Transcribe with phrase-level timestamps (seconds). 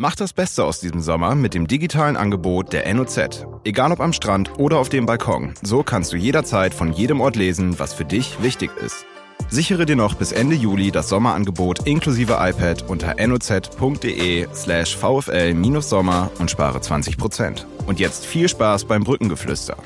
[0.00, 3.44] Mach das Beste aus diesem Sommer mit dem digitalen Angebot der NOZ.
[3.64, 7.34] Egal ob am Strand oder auf dem Balkon, so kannst du jederzeit von jedem Ort
[7.34, 9.04] lesen, was für dich wichtig ist.
[9.48, 16.48] Sichere dir noch bis Ende Juli das Sommerangebot inklusive iPad unter noz.de slash vfl-sommer und
[16.48, 17.64] spare 20%.
[17.88, 19.76] Und jetzt viel Spaß beim Brückengeflüster.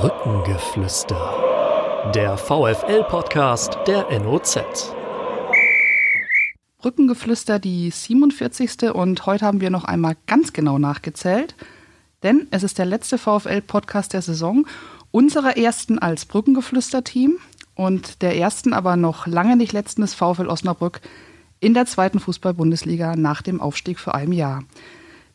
[0.00, 2.10] Brückengeflüster.
[2.14, 4.94] Der VFL-Podcast der NOZ.
[6.80, 8.92] Brückengeflüster die 47.
[8.94, 11.56] und heute haben wir noch einmal ganz genau nachgezählt,
[12.22, 14.64] denn es ist der letzte VfL-Podcast der Saison,
[15.10, 17.38] unserer ersten als Brückengeflüster-Team
[17.74, 21.00] und der ersten, aber noch lange nicht letzten des VfL Osnabrück
[21.58, 24.62] in der zweiten Fußball-Bundesliga nach dem Aufstieg für ein Jahr.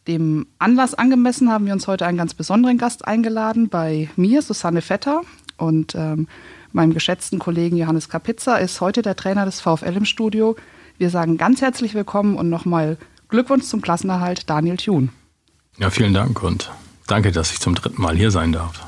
[0.07, 3.67] Dem Anlass angemessen haben wir uns heute einen ganz besonderen Gast eingeladen.
[3.67, 5.23] Bei mir, Susanne Vetter
[5.57, 6.29] und ähm,
[6.71, 10.55] meinem geschätzten Kollegen Johannes Kapitzer ist heute der Trainer des VfL im Studio.
[10.97, 12.97] Wir sagen ganz herzlich willkommen und nochmal
[13.27, 15.09] Glückwunsch zum Klassenerhalt, Daniel Thun.
[15.79, 16.71] Ja, vielen Dank und
[17.07, 18.85] danke, dass ich zum dritten Mal hier sein darf.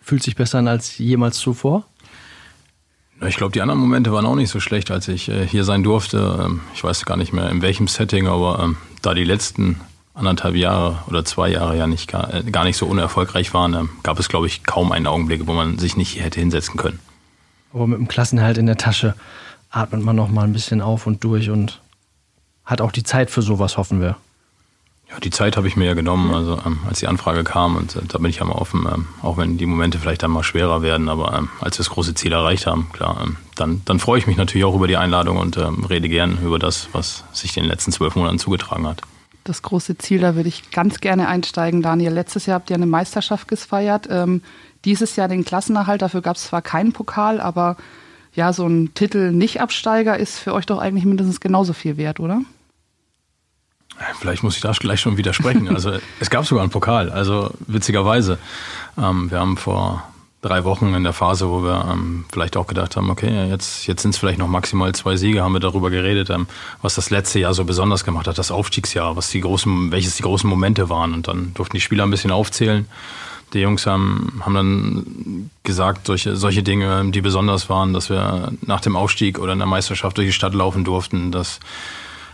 [0.00, 1.84] Fühlt sich besser an als jemals zuvor?
[3.26, 5.82] Ich glaube, die anderen Momente waren auch nicht so schlecht, als ich äh, hier sein
[5.82, 6.44] durfte.
[6.44, 9.80] Ähm, ich weiß gar nicht mehr in welchem Setting, aber ähm, da die letzten
[10.14, 14.18] anderthalb Jahre oder zwei Jahre ja nicht gar, äh, nicht so unerfolgreich waren, ähm, gab
[14.20, 17.00] es, glaube ich, kaum einen Augenblick, wo man sich nicht hier hätte hinsetzen können.
[17.72, 19.14] Aber mit dem Klassenhalt in der Tasche
[19.74, 21.80] atmet man noch mal ein bisschen auf und durch und
[22.64, 24.16] hat auch die Zeit für sowas, hoffen wir.
[25.10, 27.94] Ja, die Zeit habe ich mir ja genommen, also ähm, als die Anfrage kam und
[27.96, 30.42] äh, da bin ich ja mal offen, ähm, auch wenn die Momente vielleicht dann mal
[30.42, 33.98] schwerer werden, aber ähm, als wir das große Ziel erreicht haben, klar, ähm, dann, dann
[33.98, 37.24] freue ich mich natürlich auch über die Einladung und ähm, rede gern über das, was
[37.32, 39.02] sich in den letzten zwölf Monaten zugetragen hat.
[39.44, 42.12] Das große Ziel, da würde ich ganz gerne einsteigen, Daniel.
[42.12, 44.42] Letztes Jahr habt ihr eine Meisterschaft gefeiert, ähm,
[44.86, 47.76] dieses Jahr den Klassenerhalt, dafür gab es zwar keinen Pokal, aber
[48.34, 52.42] ja, so ein Titel Nicht-Absteiger ist für euch doch eigentlich mindestens genauso viel wert, oder?
[54.18, 55.68] Vielleicht muss ich da gleich schon widersprechen.
[55.68, 58.38] Also es gab sogar einen Pokal, also witzigerweise.
[58.98, 60.02] Ähm, wir haben vor
[60.42, 64.02] drei Wochen in der Phase, wo wir ähm, vielleicht auch gedacht haben, okay, jetzt, jetzt
[64.02, 66.46] sind es vielleicht noch maximal zwei Siege, haben wir darüber geredet, ähm,
[66.82, 70.22] was das letzte Jahr so besonders gemacht hat, das Aufstiegsjahr, was die großen, welches die
[70.22, 71.14] großen Momente waren.
[71.14, 72.86] Und dann durften die Spieler ein bisschen aufzählen.
[73.54, 78.80] Die Jungs haben, haben dann gesagt, solche, solche Dinge, die besonders waren, dass wir nach
[78.80, 81.60] dem Aufstieg oder in der Meisterschaft durch die Stadt laufen durften, dass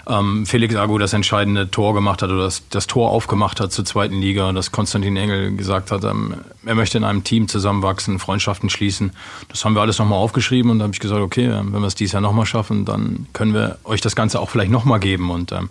[0.07, 3.85] ähm, Felix Agu das entscheidende Tor gemacht hat oder das, das Tor aufgemacht hat zur
[3.85, 8.71] zweiten Liga, dass Konstantin Engel gesagt hat, ähm, er möchte in einem Team zusammenwachsen, Freundschaften
[8.71, 9.13] schließen.
[9.49, 11.87] Das haben wir alles nochmal aufgeschrieben und da habe ich gesagt, okay, ähm, wenn wir
[11.87, 15.31] es dieses Jahr nochmal schaffen, dann können wir euch das Ganze auch vielleicht nochmal geben.
[15.31, 15.71] Und ähm,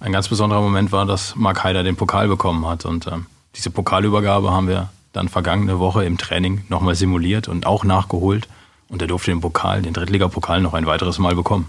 [0.00, 2.84] ein ganz besonderer Moment war, dass Mark Heider den Pokal bekommen hat.
[2.84, 3.26] Und ähm,
[3.56, 8.48] diese Pokalübergabe haben wir dann vergangene Woche im Training nochmal simuliert und auch nachgeholt.
[8.88, 11.66] Und er durfte den Pokal, den Drittligapokal, noch ein weiteres Mal bekommen.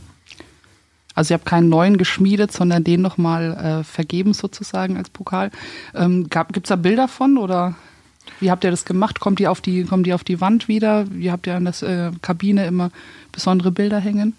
[1.16, 5.52] Also ihr habt keinen neuen geschmiedet, sondern den nochmal äh, vergeben sozusagen als Pokal.
[5.94, 7.76] Ähm, Gibt es da Bilder von oder
[8.40, 9.20] wie habt ihr das gemacht?
[9.20, 11.06] Kommt die auf die, kommt die auf die Wand wieder?
[11.12, 12.92] Wie habt ihr in der äh, Kabine immer
[13.32, 14.34] besondere Bilder hängen?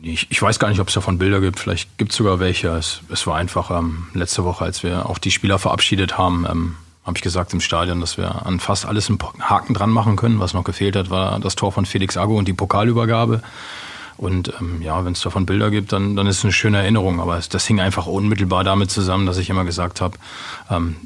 [0.00, 1.58] Ich, ich, weiß gar nicht, ob es davon Bilder gibt.
[1.58, 2.68] Vielleicht gibt es sogar welche.
[2.68, 6.76] Es, es war einfach ähm, letzte Woche, als wir auch die Spieler verabschiedet haben, ähm,
[7.04, 10.40] habe ich gesagt im Stadion, dass wir an fast alles einen Haken dran machen können.
[10.40, 13.42] Was noch gefehlt hat, war das Tor von Felix Ago und die Pokalübergabe.
[14.18, 17.20] Und ähm, ja, wenn es davon Bilder gibt, dann, dann ist es eine schöne Erinnerung.
[17.20, 20.18] Aber es, das hing einfach unmittelbar damit zusammen, dass ich immer gesagt habe,
[20.70, 20.96] ähm,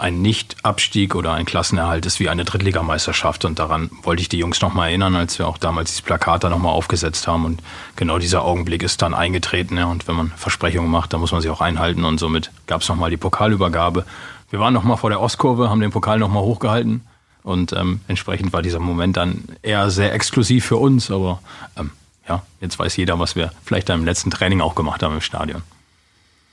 [0.00, 3.44] ein Nicht-Abstieg oder ein Klassenerhalt ist wie eine Drittligameisterschaft.
[3.44, 6.48] Und daran wollte ich die Jungs nochmal erinnern, als wir auch damals dieses Plakat da
[6.48, 7.44] nochmal aufgesetzt haben.
[7.44, 7.62] Und
[7.96, 9.76] genau dieser Augenblick ist dann eingetreten.
[9.76, 9.86] Ja.
[9.86, 12.04] Und wenn man Versprechungen macht, dann muss man sie auch einhalten.
[12.04, 14.04] Und somit gab es nochmal die Pokalübergabe.
[14.50, 17.02] Wir waren nochmal vor der Ostkurve, haben den Pokal nochmal hochgehalten.
[17.42, 21.10] Und ähm, entsprechend war dieser Moment dann eher sehr exklusiv für uns.
[21.10, 21.40] Aber
[21.76, 21.90] ähm,
[22.28, 25.62] ja, jetzt weiß jeder, was wir vielleicht im letzten Training auch gemacht haben im Stadion.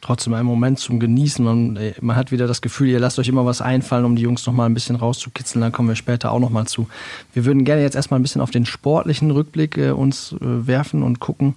[0.08, 1.44] Trotzdem ein Moment zum Genießen.
[1.44, 4.46] Man, man hat wieder das Gefühl, ihr lasst euch immer was einfallen, um die Jungs
[4.46, 5.62] noch mal ein bisschen rauszukitzeln.
[5.62, 6.88] Da kommen wir später auch noch mal zu.
[7.34, 11.04] Wir würden gerne jetzt erstmal ein bisschen auf den sportlichen Rückblick äh, uns äh, werfen
[11.04, 11.56] und gucken,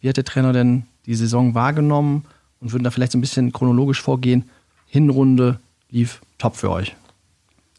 [0.00, 2.24] wie hat der Trainer denn die Saison wahrgenommen
[2.62, 4.48] und würden da vielleicht so ein bisschen chronologisch vorgehen.
[4.86, 5.60] Hinrunde
[5.90, 6.96] lief top für euch.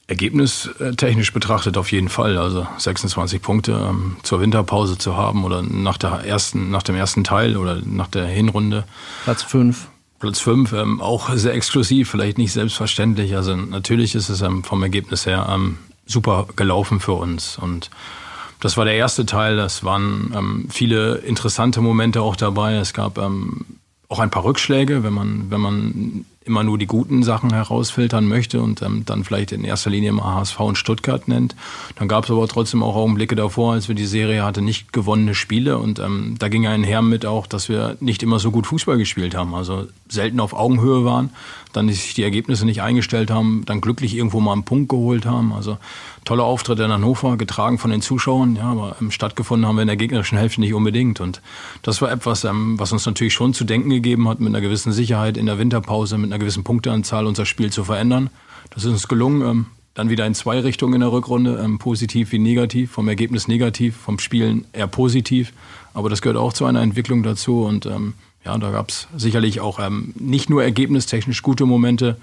[0.06, 2.38] Ergebnistechnisch betrachtet auf jeden Fall.
[2.38, 7.24] Also 26 Punkte ähm, zur Winterpause zu haben oder nach, der ersten, nach dem ersten
[7.24, 8.84] Teil oder nach der Hinrunde.
[9.24, 9.88] Platz 5.
[10.24, 13.36] Platz 5, ähm, auch sehr exklusiv, vielleicht nicht selbstverständlich.
[13.36, 17.58] Also natürlich ist es ähm, vom Ergebnis her ähm, super gelaufen für uns.
[17.58, 17.90] Und
[18.62, 19.60] das war der erste Teil.
[19.60, 22.76] Es waren ähm, viele interessante Momente auch dabei.
[22.76, 23.66] Es gab ähm,
[24.08, 28.62] auch ein paar Rückschläge, wenn man, wenn man immer nur die guten Sachen herausfiltern möchte
[28.62, 31.56] und ähm, dann vielleicht in erster Linie mal HSV und Stuttgart nennt.
[31.96, 35.36] Dann gab es aber trotzdem auch Augenblicke davor, als wir die Serie hatte, nicht gewonnene
[35.36, 38.98] Spiele und ähm, da ging einher mit auch, dass wir nicht immer so gut Fußball
[38.98, 41.32] gespielt haben, also selten auf Augenhöhe waren,
[41.74, 45.54] dann sich die Ergebnisse nicht eingestellt haben, dann glücklich irgendwo mal einen Punkt geholt haben.
[45.54, 45.78] Also
[46.24, 49.88] tolle Auftritte in Hannover, getragen von den Zuschauern, ja, aber ähm, stattgefunden haben wir in
[49.88, 51.20] der gegnerischen Hälfte nicht unbedingt.
[51.20, 51.42] Und
[51.82, 54.94] das war etwas, ähm, was uns natürlich schon zu denken gegeben hat, mit einer gewissen
[54.94, 58.30] Sicherheit in der Winterpause, mit einer gewissen Punkteanzahl unser Spiel zu verändern.
[58.70, 59.42] Das ist uns gelungen.
[59.42, 59.66] Ähm,
[59.96, 64.18] dann wieder in zwei Richtungen in der Rückrunde, positiv wie negativ, vom Ergebnis negativ, vom
[64.18, 65.54] Spielen eher positiv.
[65.94, 67.64] Aber das gehört auch zu einer Entwicklung dazu.
[67.64, 67.86] Und
[68.46, 72.18] ja, da gab es sicherlich auch ähm, nicht nur ergebnistechnisch gute Momente,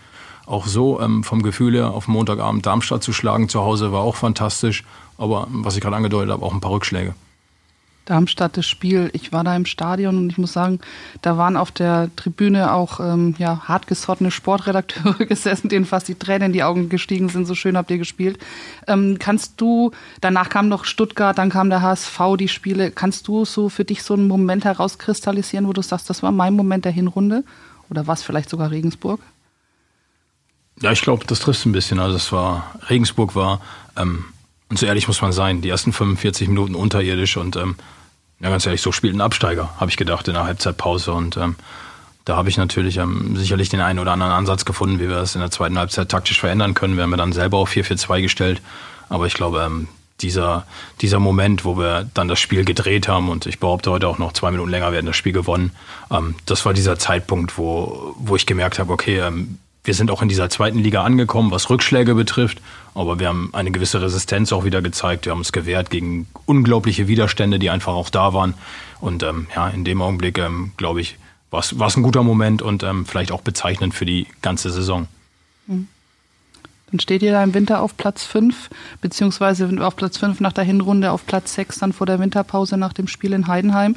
[0.47, 4.17] auch so ähm, vom Gefühl her auf Montagabend Darmstadt zu schlagen zu Hause war auch
[4.17, 4.85] fantastisch.
[5.17, 7.15] Aber was ich gerade angedeutet habe, auch ein paar Rückschläge.
[8.07, 9.11] Darmstadt das Spiel.
[9.13, 10.81] Ich war da im Stadion und ich muss sagen,
[11.23, 16.47] da waren auf der Tribüne auch ähm, ja, hartgesottene Sportredakteure gesessen, denen fast die Tränen
[16.47, 17.47] in die Augen gestiegen sind.
[17.47, 18.39] So schön habt ihr gespielt.
[18.87, 22.91] Ähm, kannst du, danach kam noch Stuttgart, dann kam der HSV, die Spiele.
[22.91, 26.55] Kannst du so für dich so einen Moment herauskristallisieren, wo du sagst, das war mein
[26.55, 27.45] Moment der Hinrunde?
[27.91, 29.21] Oder was vielleicht sogar Regensburg?
[30.81, 32.01] Ja, ich glaube, das trifft ein bisschen.
[32.01, 33.61] Also es war, Regensburg war,
[33.97, 34.25] ähm,
[34.71, 37.77] und so ehrlich muss man sein, die ersten 45 Minuten unterirdisch und ähm,
[38.41, 41.13] ja, ganz ehrlich, so spielt ein Absteiger, habe ich gedacht in der Halbzeitpause.
[41.13, 41.57] Und ähm,
[42.25, 45.35] da habe ich natürlich ähm, sicherlich den einen oder anderen Ansatz gefunden, wie wir das
[45.35, 46.97] in der zweiten Halbzeit taktisch verändern können.
[46.97, 48.63] Wir haben dann selber auf 4-4-2 gestellt.
[49.11, 49.89] Aber ich glaube, ähm,
[50.21, 50.67] dieser,
[51.01, 54.33] dieser Moment, wo wir dann das Spiel gedreht haben und ich behaupte heute auch noch
[54.33, 55.73] zwei Minuten länger werden das Spiel gewonnen,
[56.11, 60.23] ähm, das war dieser Zeitpunkt, wo, wo ich gemerkt habe, okay, ähm, wir sind auch
[60.23, 62.61] in dieser zweiten Liga angekommen, was Rückschläge betrifft,
[62.95, 65.25] aber wir haben eine gewisse Resistenz auch wieder gezeigt.
[65.25, 68.55] Wir haben uns gewehrt gegen unglaubliche Widerstände, die einfach auch da waren.
[69.01, 71.17] Und ähm, ja, in dem Augenblick, ähm, glaube ich,
[71.51, 75.09] war es ein guter Moment und ähm, vielleicht auch bezeichnend für die ganze Saison.
[75.67, 75.89] Mhm.
[76.91, 78.69] Dann steht ihr da im Winter auf Platz 5,
[79.01, 82.93] beziehungsweise auf Platz 5 nach der Hinrunde, auf Platz 6 dann vor der Winterpause nach
[82.93, 83.97] dem Spiel in Heidenheim.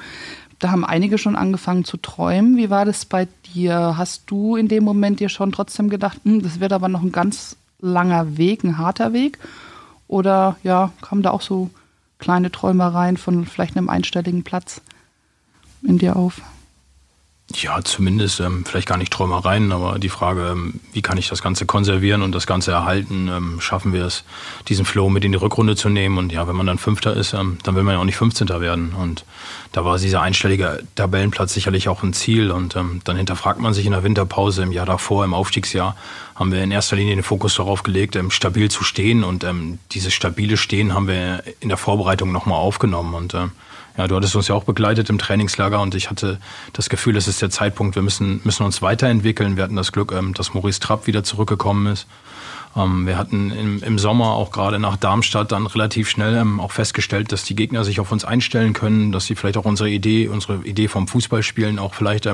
[0.64, 2.56] Da haben einige schon angefangen zu träumen.
[2.56, 3.96] Wie war das bei dir?
[3.98, 7.12] Hast du in dem Moment dir schon trotzdem gedacht, hm, das wird aber noch ein
[7.12, 9.40] ganz langer Weg, ein harter Weg?
[10.08, 11.70] Oder ja, kamen da auch so
[12.18, 14.80] kleine Träumereien von vielleicht einem einstelligen Platz
[15.82, 16.42] in dir auf?
[17.52, 21.44] Ja, zumindest ähm, vielleicht gar nicht Träumereien, aber die Frage, ähm, wie kann ich das
[21.44, 23.28] Ganze konservieren und das Ganze erhalten?
[23.28, 24.24] Ähm, schaffen wir es,
[24.70, 26.18] diesen Flow mit in die Rückrunde zu nehmen?
[26.18, 28.48] Und ja, wenn man dann Fünfter ist, ähm, dann will man ja auch nicht 15.
[28.48, 28.94] werden.
[28.94, 29.26] Und
[29.74, 32.50] da war dieser einstellige Tabellenplatz sicherlich auch ein Ziel.
[32.50, 35.98] Und ähm, dann hinterfragt man sich in der Winterpause im Jahr davor, im Aufstiegsjahr,
[36.36, 39.24] haben wir in erster Linie den Fokus darauf gelegt, ähm, stabil zu stehen.
[39.24, 39.46] Und
[39.92, 43.14] dieses stabile Stehen haben wir in der Vorbereitung nochmal aufgenommen.
[43.14, 43.36] Und
[43.98, 46.40] ja, du hattest uns ja auch begleitet im Trainingslager und ich hatte
[46.74, 49.56] das Gefühl, es ist der Zeitpunkt, wir müssen, müssen uns weiterentwickeln.
[49.56, 52.08] Wir hatten das Glück, ähm, dass Maurice Trapp wieder zurückgekommen ist.
[52.76, 56.72] Ähm, wir hatten im, im Sommer auch gerade nach Darmstadt dann relativ schnell ähm, auch
[56.72, 60.28] festgestellt, dass die Gegner sich auf uns einstellen können, dass sie vielleicht auch unsere Idee,
[60.28, 62.28] unsere Idee vom Fußballspielen auch vielleicht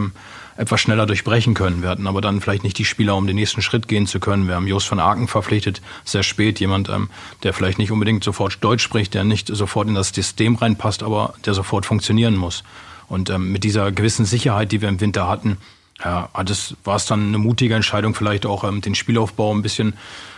[0.60, 1.82] etwas schneller durchbrechen können.
[1.82, 4.50] Wir hatten aber dann vielleicht nicht die Spieler, um den nächsten Schritt gehen zu können.
[4.50, 7.10] Wir haben Jos von Aken verpflichtet, sehr spät, jemand, ähm,
[7.44, 11.34] der vielleicht nicht unbedingt sofort Deutsch spricht, der nicht sofort in das System reinpasst, aber
[11.46, 12.64] der sofort funktionieren muss.
[13.08, 15.58] Und ähm, mit dieser gewissen Sicherheit, die wir im Winter hatten,
[16.04, 19.94] ja, das war es dann eine mutige Entscheidung, vielleicht auch ähm, den Spielaufbau ein bisschen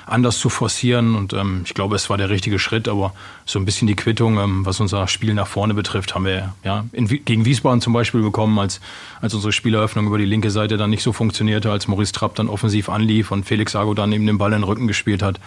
[0.07, 1.15] anders zu forcieren.
[1.15, 3.13] Und ähm, ich glaube, es war der richtige Schritt, aber
[3.45, 6.85] so ein bisschen die Quittung, ähm, was unser Spiel nach vorne betrifft, haben wir ja
[6.91, 8.81] in, gegen Wiesbaden zum Beispiel bekommen, als,
[9.21, 12.49] als unsere Spieleröffnung über die linke Seite dann nicht so funktionierte, als Maurice Trapp dann
[12.49, 15.39] offensiv anlief und Felix Ago dann eben den Ball in den Rücken gespielt hat.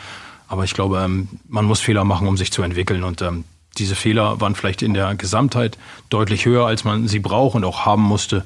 [0.47, 3.02] Aber ich glaube, ähm, man muss Fehler machen, um sich zu entwickeln.
[3.02, 3.44] Und ähm,
[3.78, 5.78] diese Fehler waren vielleicht in der Gesamtheit
[6.09, 8.44] deutlich höher, als man sie braucht und auch haben musste.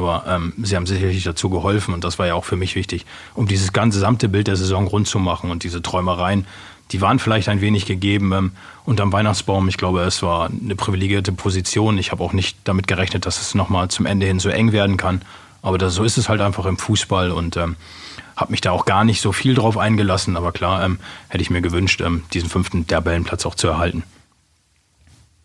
[0.00, 3.04] Aber ähm, sie haben sicherlich dazu geholfen und das war ja auch für mich wichtig,
[3.34, 6.46] um dieses ganze gesamte Bild der Saison rund zu machen und diese Träumereien,
[6.90, 8.52] die waren vielleicht ein wenig gegeben ähm,
[8.86, 9.68] unterm Weihnachtsbaum.
[9.68, 11.98] Ich glaube, es war eine privilegierte Position.
[11.98, 14.96] Ich habe auch nicht damit gerechnet, dass es nochmal zum Ende hin so eng werden
[14.96, 15.20] kann.
[15.60, 17.76] Aber das, so ist es halt einfach im Fußball und ähm,
[18.36, 20.34] habe mich da auch gar nicht so viel drauf eingelassen.
[20.38, 24.02] Aber klar, ähm, hätte ich mir gewünscht, ähm, diesen fünften Tabellenplatz auch zu erhalten.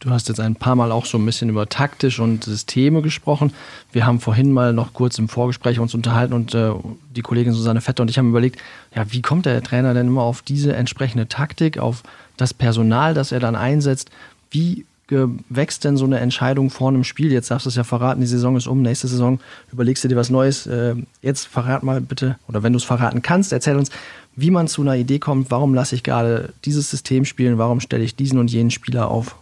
[0.05, 3.51] Du hast jetzt ein paar Mal auch so ein bisschen über taktisch und Systeme gesprochen.
[3.91, 6.73] Wir haben vorhin mal noch kurz im Vorgespräch uns unterhalten und äh,
[7.15, 8.61] die Kollegin Susanne Vetter und ich haben überlegt,
[8.95, 12.03] ja, wie kommt der Trainer denn immer auf diese entsprechende Taktik, auf
[12.37, 14.11] das Personal, das er dann einsetzt?
[14.51, 14.85] Wie
[15.49, 17.31] wächst denn so eine Entscheidung vor einem Spiel?
[17.31, 19.39] Jetzt darfst du es ja verraten, die Saison ist um, nächste Saison
[19.71, 20.67] überlegst du dir was Neues.
[20.67, 23.89] Äh, jetzt verrat mal bitte, oder wenn du es verraten kannst, erzähl uns,
[24.35, 28.03] wie man zu einer Idee kommt, warum lasse ich gerade dieses System spielen, warum stelle
[28.03, 29.35] ich diesen und jenen Spieler auf?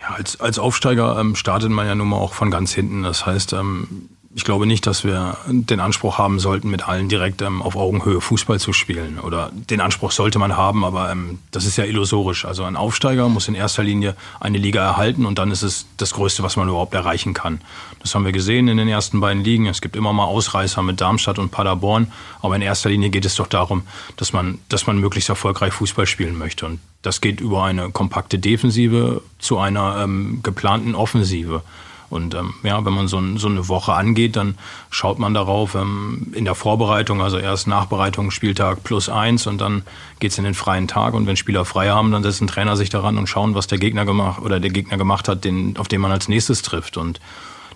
[0.00, 3.02] Ja, als, als Aufsteiger ähm, startet man ja nun mal auch von ganz hinten.
[3.02, 7.42] Das heißt, ähm, ich glaube nicht, dass wir den Anspruch haben sollten, mit allen direkt
[7.42, 9.18] ähm, auf Augenhöhe Fußball zu spielen.
[9.18, 12.44] Oder den Anspruch sollte man haben, aber ähm, das ist ja illusorisch.
[12.44, 16.14] Also ein Aufsteiger muss in erster Linie eine Liga erhalten und dann ist es das
[16.14, 17.60] Größte, was man überhaupt erreichen kann.
[17.98, 19.66] Das haben wir gesehen in den ersten beiden Ligen.
[19.66, 23.34] Es gibt immer mal Ausreißer mit Darmstadt und Paderborn, aber in erster Linie geht es
[23.34, 23.82] doch darum,
[24.16, 26.66] dass man, dass man möglichst erfolgreich Fußball spielen möchte.
[26.66, 31.62] Und das geht über eine kompakte Defensive zu einer ähm, geplanten Offensive.
[32.10, 34.58] Und ähm, ja, wenn man so, ein, so, eine Woche angeht, dann
[34.90, 39.82] schaut man darauf ähm, in der Vorbereitung, also erst Nachbereitung, Spieltag plus eins und dann
[40.18, 41.14] geht's in den freien Tag.
[41.14, 44.04] Und wenn Spieler frei haben, dann setzen Trainer sich daran und schauen, was der Gegner
[44.04, 46.96] gemacht oder der Gegner gemacht hat, den, auf den man als nächstes trifft.
[46.96, 47.20] Und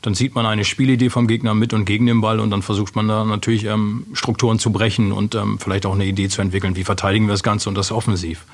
[0.04, 2.94] dann sieht man eine Spielidee vom Gegner mit und gegen den Ball und dann versucht
[2.94, 6.76] man da natürlich ähm, Strukturen zu brechen und ähm, vielleicht auch eine Idee zu entwickeln,
[6.76, 8.44] wie verteidigen wir das Ganze und das offensiv.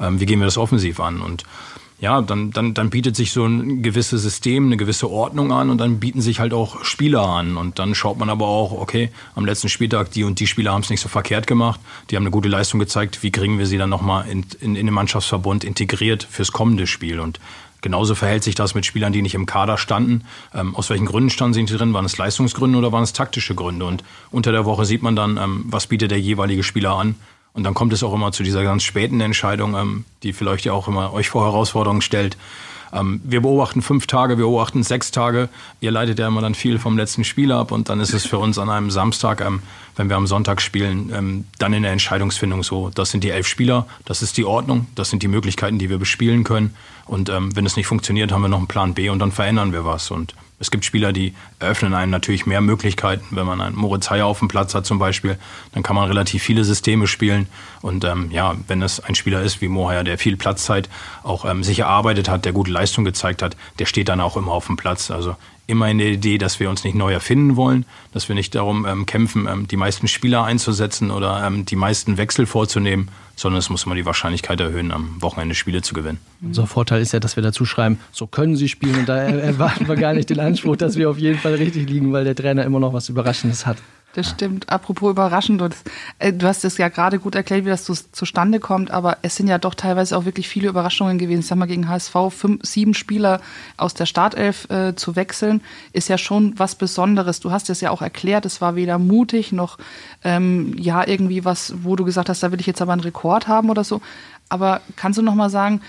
[0.00, 1.20] Ähm, wie gehen wir das offensiv an?
[1.20, 1.44] Und
[1.98, 5.78] ja, dann, dann, dann bietet sich so ein gewisses System, eine gewisse Ordnung an und
[5.78, 7.56] dann bieten sich halt auch Spieler an.
[7.56, 10.82] Und dann schaut man aber auch, okay, am letzten Spieltag, die und die Spieler haben
[10.82, 13.78] es nicht so verkehrt gemacht, die haben eine gute Leistung gezeigt, wie kriegen wir sie
[13.78, 17.18] dann nochmal in, in, in den Mannschaftsverbund integriert fürs kommende Spiel.
[17.18, 17.40] Und
[17.82, 20.24] Genauso verhält sich das mit Spielern, die nicht im Kader standen.
[20.52, 21.92] Ähm, aus welchen Gründen standen sie drin?
[21.92, 23.84] Waren es Leistungsgründe oder waren es taktische Gründe?
[23.84, 27.14] Und unter der Woche sieht man dann, ähm, was bietet der jeweilige Spieler an
[27.56, 30.72] und dann kommt es auch immer zu dieser ganz späten Entscheidung, ähm, die vielleicht ja
[30.72, 32.36] auch immer euch vor Herausforderungen stellt.
[32.92, 35.48] Ähm, wir beobachten fünf Tage, wir beobachten sechs Tage.
[35.80, 38.38] Ihr leitet ja immer dann viel vom letzten Spiel ab und dann ist es für
[38.38, 39.62] uns an einem Samstag, ähm,
[39.96, 43.48] wenn wir am Sonntag spielen, ähm, dann in der Entscheidungsfindung so, das sind die elf
[43.48, 46.76] Spieler, das ist die Ordnung, das sind die Möglichkeiten, die wir bespielen können.
[47.06, 49.72] Und ähm, wenn es nicht funktioniert, haben wir noch einen Plan B und dann verändern
[49.72, 50.10] wir was.
[50.10, 53.24] Und es gibt Spieler, die eröffnen einem natürlich mehr Möglichkeiten.
[53.30, 55.38] Wenn man einen Moritz Heyer auf dem Platz hat zum Beispiel,
[55.72, 57.46] dann kann man relativ viele Systeme spielen.
[57.82, 60.88] Und ähm, ja, wenn es ein Spieler ist wie Mo Heyer, der viel Platzzeit
[61.22, 64.52] auch ähm, sich erarbeitet hat, der gute Leistung gezeigt hat, der steht dann auch immer
[64.52, 65.10] auf dem Platz.
[65.10, 65.36] Also
[65.66, 68.86] immer in der Idee, dass wir uns nicht neu erfinden wollen, dass wir nicht darum
[68.86, 73.68] ähm, kämpfen, ähm, die meisten Spieler einzusetzen oder ähm, die meisten Wechsel vorzunehmen, sondern es
[73.68, 76.18] muss immer die Wahrscheinlichkeit erhöhen, am Wochenende Spiele zu gewinnen.
[76.40, 79.88] Unser Vorteil ist ja, dass wir dazu schreiben, so können sie spielen und da erwarten
[79.88, 82.64] wir gar nicht den Anspruch, dass wir auf jeden Fall richtig liegen, weil der Trainer
[82.64, 83.78] immer noch was Überraschendes hat.
[84.16, 84.70] Das stimmt.
[84.70, 85.62] Apropos überraschend,
[86.18, 89.36] äh, du hast es ja gerade gut erklärt, wie das zu, zustande kommt, aber es
[89.36, 91.40] sind ja doch teilweise auch wirklich viele Überraschungen gewesen.
[91.40, 93.42] Ich sag mal, gegen HSV fünf, sieben Spieler
[93.76, 95.60] aus der Startelf äh, zu wechseln,
[95.92, 97.40] ist ja schon was Besonderes.
[97.40, 99.76] Du hast es ja auch erklärt, es war weder mutig noch
[100.24, 103.48] ähm, ja irgendwie was, wo du gesagt hast, da will ich jetzt aber einen Rekord
[103.48, 104.00] haben oder so.
[104.48, 105.82] Aber kannst du noch mal sagen,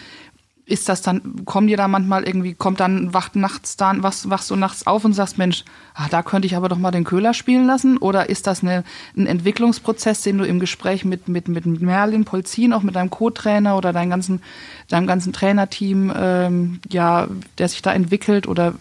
[0.67, 4.51] ist das dann, kommen dir da manchmal irgendwie, kommt dann, wacht nachts dann, wachst, wachst
[4.51, 7.33] du nachts auf und sagst, Mensch, ah, da könnte ich aber doch mal den Köhler
[7.33, 7.97] spielen lassen?
[7.97, 8.83] Oder ist das eine,
[9.15, 13.77] ein Entwicklungsprozess, den du im Gespräch mit, mit, mit Merlin Polzin, auch mit deinem Co-Trainer
[13.77, 14.41] oder deinem ganzen,
[14.89, 18.45] deinem ganzen Trainerteam, ähm, ja, der sich da entwickelt?
[18.45, 18.73] Oder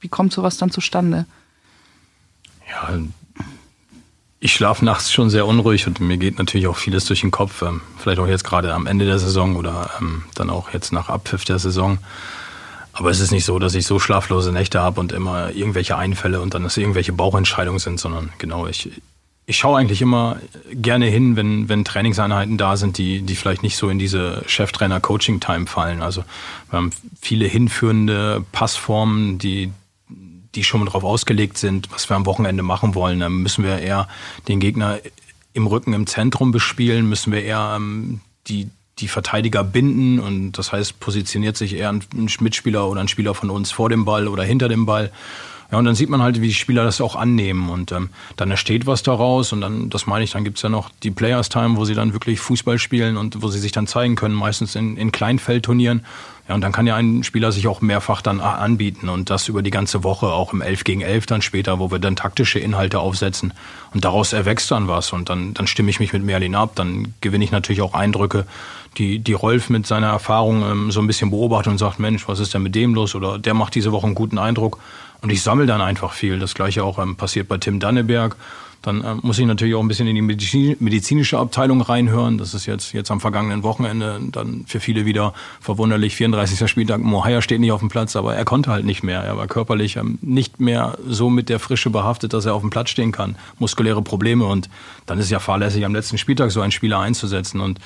[0.00, 1.26] wie kommt sowas dann zustande?
[2.70, 2.98] Ja,
[4.38, 7.62] ich schlafe nachts schon sehr unruhig und mir geht natürlich auch vieles durch den Kopf.
[7.62, 11.08] Ähm, vielleicht auch jetzt gerade am Ende der Saison oder ähm, dann auch jetzt nach
[11.08, 11.98] Abpfiff der Saison.
[12.92, 16.40] Aber es ist nicht so, dass ich so schlaflose Nächte habe und immer irgendwelche Einfälle
[16.40, 18.90] und dann dass irgendwelche Bauchentscheidungen sind, sondern genau, ich,
[19.44, 20.38] ich schaue eigentlich immer
[20.72, 25.66] gerne hin, wenn, wenn Trainingseinheiten da sind, die, die vielleicht nicht so in diese Cheftrainer-Coaching-Time
[25.66, 26.02] fallen.
[26.02, 26.24] Also
[26.70, 26.90] wir haben
[27.20, 29.72] viele hinführende Passformen, die,
[30.56, 33.20] die schon darauf ausgelegt sind, was wir am Wochenende machen wollen.
[33.20, 34.08] Dann müssen wir eher
[34.48, 34.98] den Gegner
[35.52, 40.72] im Rücken im Zentrum bespielen, müssen wir eher ähm, die, die Verteidiger binden und das
[40.72, 42.02] heißt, positioniert sich eher ein
[42.40, 45.12] Mitspieler oder ein Spieler von uns vor dem Ball oder hinter dem Ball.
[45.72, 48.50] Ja, und dann sieht man halt, wie die Spieler das auch annehmen und ähm, dann
[48.50, 51.76] entsteht was daraus und dann, das meine ich, dann gibt's ja noch die Players Time,
[51.76, 54.96] wo sie dann wirklich Fußball spielen und wo sie sich dann zeigen können, meistens in,
[54.96, 56.04] in Kleinfeldturnieren.
[56.48, 59.62] Ja, und dann kann ja ein Spieler sich auch mehrfach dann anbieten und das über
[59.62, 63.00] die ganze Woche, auch im 11 gegen 11 dann später, wo wir dann taktische Inhalte
[63.00, 63.52] aufsetzen.
[63.92, 67.14] Und daraus erwächst dann was und dann, dann stimme ich mich mit Merlin ab, dann
[67.20, 68.46] gewinne ich natürlich auch Eindrücke,
[68.96, 72.38] die, die Rolf mit seiner Erfahrung ähm, so ein bisschen beobachtet und sagt, Mensch, was
[72.38, 73.14] ist denn mit dem los?
[73.16, 74.78] Oder der macht diese Woche einen guten Eindruck.
[75.22, 76.38] Und ich sammle dann einfach viel.
[76.38, 78.36] Das gleiche auch ähm, passiert bei Tim Danneberg
[78.86, 82.38] dann äh, muss ich natürlich auch ein bisschen in die medizinische Abteilung reinhören.
[82.38, 86.14] Das ist jetzt, jetzt am vergangenen Wochenende dann für viele wieder verwunderlich.
[86.14, 86.70] 34.
[86.70, 89.22] Spieltag, Mohaya steht nicht auf dem Platz, aber er konnte halt nicht mehr.
[89.22, 92.70] Er war körperlich ähm, nicht mehr so mit der Frische behaftet, dass er auf dem
[92.70, 93.34] Platz stehen kann.
[93.58, 94.70] Muskuläre Probleme und
[95.06, 97.60] dann ist es ja fahrlässig, am letzten Spieltag so einen Spieler einzusetzen.
[97.60, 97.80] Und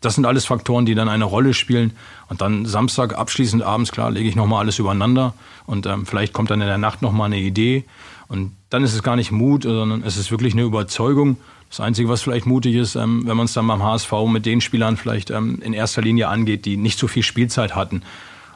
[0.00, 1.92] das sind alles Faktoren, die dann eine Rolle spielen.
[2.28, 5.34] Und dann Samstag abschließend abends, klar, lege ich nochmal alles übereinander.
[5.66, 7.84] Und ähm, vielleicht kommt dann in der Nacht nochmal eine Idee.
[8.28, 11.36] Und dann ist es gar nicht Mut, sondern es ist wirklich eine Überzeugung.
[11.70, 14.60] Das Einzige, was vielleicht mutig ist, ähm, wenn man es dann beim HSV mit den
[14.60, 18.02] Spielern vielleicht ähm, in erster Linie angeht, die nicht so viel Spielzeit hatten.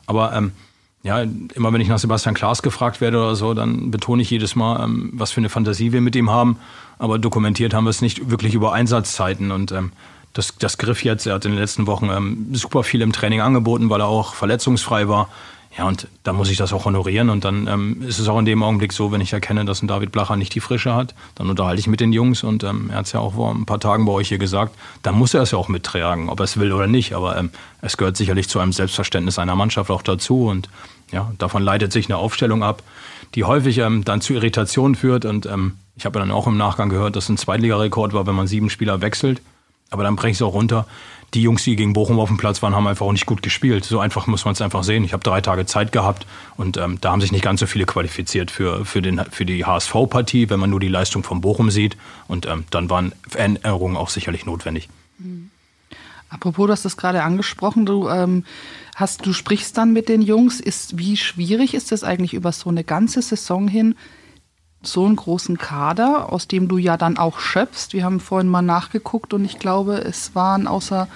[0.06, 0.52] Aber ähm,
[1.02, 1.22] ja,
[1.54, 4.84] immer wenn ich nach Sebastian Klaas gefragt werde oder so, dann betone ich jedes Mal,
[4.84, 6.58] ähm, was für eine Fantasie wir mit ihm haben.
[6.98, 9.50] Aber dokumentiert haben wir es nicht wirklich über Einsatzzeiten.
[9.50, 9.92] Und ähm,
[10.32, 11.26] das, das griff jetzt.
[11.26, 14.34] Er hat in den letzten Wochen ähm, super viel im Training angeboten, weil er auch
[14.34, 15.28] verletzungsfrei war.
[15.76, 17.30] Ja, und da muss ich das auch honorieren.
[17.30, 19.88] Und dann ähm, ist es auch in dem Augenblick so, wenn ich erkenne, dass ein
[19.88, 22.42] David Blacher nicht die Frische hat, dann unterhalte ich mit den Jungs.
[22.42, 24.74] Und ähm, er hat es ja auch vor ein paar Tagen bei euch hier gesagt,
[25.02, 27.14] dann muss er es ja auch mittragen, ob er es will oder nicht.
[27.14, 27.50] Aber ähm,
[27.82, 30.48] es gehört sicherlich zu einem Selbstverständnis einer Mannschaft auch dazu.
[30.48, 30.68] Und
[31.12, 32.82] ja, davon leitet sich eine Aufstellung ab,
[33.36, 35.24] die häufig ähm, dann zu Irritationen führt.
[35.24, 38.48] Und ähm, ich habe dann auch im Nachgang gehört, dass ein Zweitligarekord war, wenn man
[38.48, 39.40] sieben Spieler wechselt.
[39.90, 40.86] Aber dann breche ich es auch runter
[41.34, 43.84] die Jungs, die gegen Bochum auf dem Platz waren, haben einfach auch nicht gut gespielt.
[43.84, 45.04] So einfach muss man es einfach sehen.
[45.04, 47.86] Ich habe drei Tage Zeit gehabt und ähm, da haben sich nicht ganz so viele
[47.86, 51.96] qualifiziert für, für, den, für die HSV-Partie, wenn man nur die Leistung von Bochum sieht.
[52.26, 54.88] Und ähm, dann waren Veränderungen auch sicherlich notwendig.
[55.18, 55.50] Mhm.
[56.30, 58.44] Apropos, du hast das gerade angesprochen, du ähm,
[58.94, 60.60] hast, du sprichst dann mit den Jungs.
[60.60, 63.96] Ist, wie schwierig ist es eigentlich über so eine ganze Saison hin,
[64.82, 67.92] so einen großen Kader, aus dem du ja dann auch schöpfst.
[67.92, 71.08] Wir haben vorhin mal nachgeguckt und ich glaube, es waren außer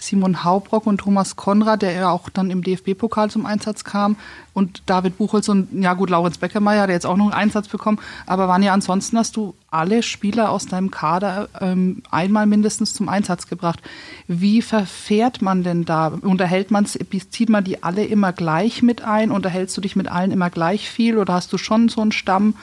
[0.00, 4.16] Simon Haubrock und Thomas Konrad, der ja auch dann im DFB-Pokal zum Einsatz kam,
[4.52, 7.98] und David Buchholz und ja gut, Laurenz Beckermeier hat jetzt auch noch einen Einsatz bekommen,
[8.26, 13.08] aber waren ja ansonsten hast du alle Spieler aus deinem Kader ähm, einmal mindestens zum
[13.08, 13.80] Einsatz gebracht.
[14.26, 16.08] Wie verfährt man denn da?
[16.08, 19.30] Unterhält man zieht man die alle immer gleich mit ein?
[19.30, 22.54] Unterhältst du dich mit allen immer gleich viel oder hast du schon so einen Stamm?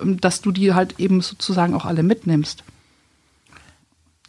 [0.00, 2.64] Ähm, dass du die halt eben sozusagen auch alle mitnimmst.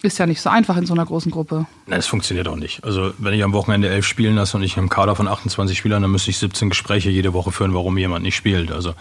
[0.02, 1.66] Ist ja nicht so einfach in so einer großen Gruppe.
[1.86, 2.86] Nein, es funktioniert auch nicht.
[2.86, 6.02] Also wenn ich am Wochenende elf spielen lasse und ich im Kader von 28 Spielern,
[6.02, 8.72] dann müsste ich 17 Gespräche jede Woche führen, warum jemand nicht spielt.
[8.72, 8.94] Also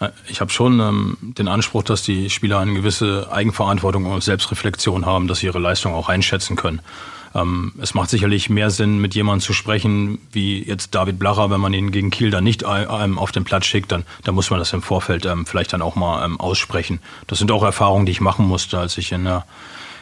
[0.00, 5.04] äh, ich habe schon ähm, den Anspruch, dass die Spieler eine gewisse Eigenverantwortung und Selbstreflexion
[5.04, 6.80] haben, dass sie ihre Leistung auch einschätzen können.
[7.36, 11.60] Ähm, es macht sicherlich mehr Sinn, mit jemandem zu sprechen, wie jetzt David Blacher, wenn
[11.60, 14.58] man ihn gegen Kiel dann nicht ähm, auf den Platz schickt, dann, dann muss man
[14.58, 17.00] das im Vorfeld ähm, vielleicht dann auch mal ähm, aussprechen.
[17.26, 19.44] Das sind auch Erfahrungen, die ich machen musste, als ich in der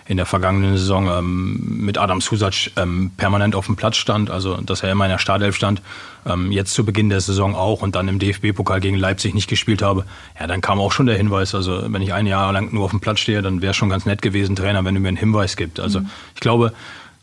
[0.07, 4.57] in der vergangenen Saison ähm, mit Adam Susac ähm, permanent auf dem Platz stand, also
[4.57, 5.81] dass er immer in der Startelf stand,
[6.27, 9.81] ähm, jetzt zu Beginn der Saison auch und dann im DFB-Pokal gegen Leipzig nicht gespielt
[9.81, 10.05] habe,
[10.39, 12.91] ja, dann kam auch schon der Hinweis, also wenn ich ein Jahr lang nur auf
[12.91, 15.57] dem Platz stehe, dann wäre schon ganz nett gewesen, Trainer, wenn du mir einen Hinweis
[15.57, 15.81] gibt.
[15.81, 16.11] Also mhm.
[16.35, 16.75] ich glaube,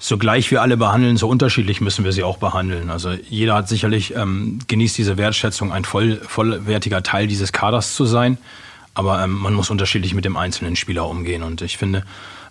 [0.04, 2.90] so gleich wir alle behandeln, so unterschiedlich müssen wir sie auch behandeln.
[2.90, 8.06] Also jeder hat sicherlich, ähm, genießt diese Wertschätzung, ein voll, vollwertiger Teil dieses Kaders zu
[8.06, 8.40] sein.
[8.96, 11.44] Aber ähm, man muss unterschiedlich mit dem einzelnen Spieler umgehen.
[11.44, 12.04] Und ich finde,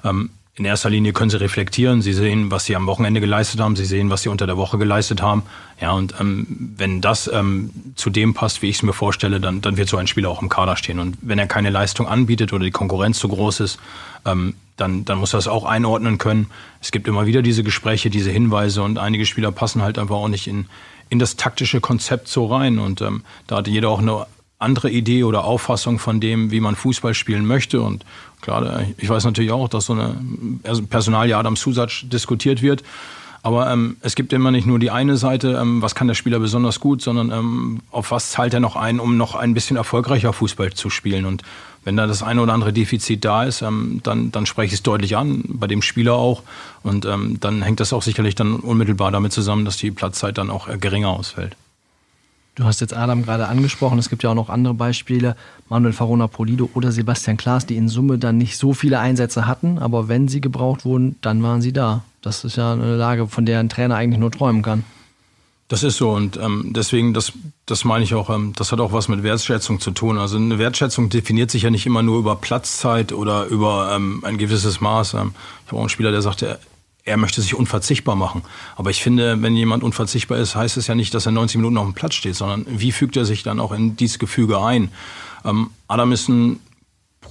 [0.05, 2.03] ähm, in erster Linie können sie reflektieren.
[2.03, 3.75] Sie sehen, was sie am Wochenende geleistet haben.
[3.75, 5.43] Sie sehen, was sie unter der Woche geleistet haben.
[5.81, 9.61] Ja, und ähm, wenn das ähm, zu dem passt, wie ich es mir vorstelle, dann,
[9.61, 11.01] dann wird so ein Spieler auch im Kader stehen.
[11.01, 13.81] Und wenn er keine Leistung anbietet oder die Konkurrenz zu groß ist,
[14.25, 16.47] ähm, dann, dann muss er das auch einordnen können.
[16.81, 20.29] Es gibt immer wieder diese Gespräche, diese Hinweise und einige Spieler passen halt einfach auch
[20.29, 20.67] nicht in,
[21.09, 22.79] in das taktische Konzept so rein.
[22.79, 24.27] Und ähm, da hatte jeder auch eine
[24.59, 27.81] andere Idee oder Auffassung von dem, wie man Fußball spielen möchte.
[27.81, 28.05] Und
[28.41, 30.17] klar, ich weiß natürlich auch, dass so eine
[30.89, 32.83] Personalie Adam Susac diskutiert wird.
[33.43, 36.39] Aber ähm, es gibt immer nicht nur die eine Seite, ähm, was kann der Spieler
[36.39, 40.35] besonders gut, sondern ähm, auf was zahlt er noch ein, um noch ein bisschen erfolgreicher
[40.35, 41.25] Fußball zu spielen.
[41.25, 41.43] Und
[41.85, 44.83] wenn da das eine oder andere Defizit da ist, ähm, dann, dann spreche ich es
[44.83, 46.43] deutlich an, bei dem Spieler auch.
[46.83, 50.51] Und ähm, dann hängt das auch sicherlich dann unmittelbar damit zusammen, dass die Platzzeit dann
[50.51, 51.57] auch äh, geringer ausfällt.
[52.57, 55.37] Du hast jetzt Adam gerade angesprochen, es gibt ja auch noch andere Beispiele,
[55.69, 59.79] Manuel Farona Polido oder Sebastian Klaas, die in Summe dann nicht so viele Einsätze hatten,
[59.79, 62.03] aber wenn sie gebraucht wurden, dann waren sie da.
[62.21, 64.85] Das ist ja eine Lage, von der ein Trainer eigentlich nur träumen kann.
[65.71, 67.33] Das ist so und ähm, deswegen, das,
[67.65, 70.19] das meine ich auch, ähm, das hat auch was mit Wertschätzung zu tun.
[70.19, 74.37] Also eine Wertschätzung definiert sich ja nicht immer nur über Platzzeit oder über ähm, ein
[74.37, 75.15] gewisses Maß.
[75.15, 75.33] Ähm,
[75.65, 76.59] ich habe auch einen Spieler, der sagte,
[77.05, 78.43] er möchte sich unverzichtbar machen.
[78.75, 81.79] Aber ich finde, wenn jemand unverzichtbar ist, heißt es ja nicht, dass er 90 Minuten
[81.79, 84.91] auf dem Platz steht, sondern wie fügt er sich dann auch in dieses Gefüge ein?
[85.45, 86.59] Ähm, Adam ist ein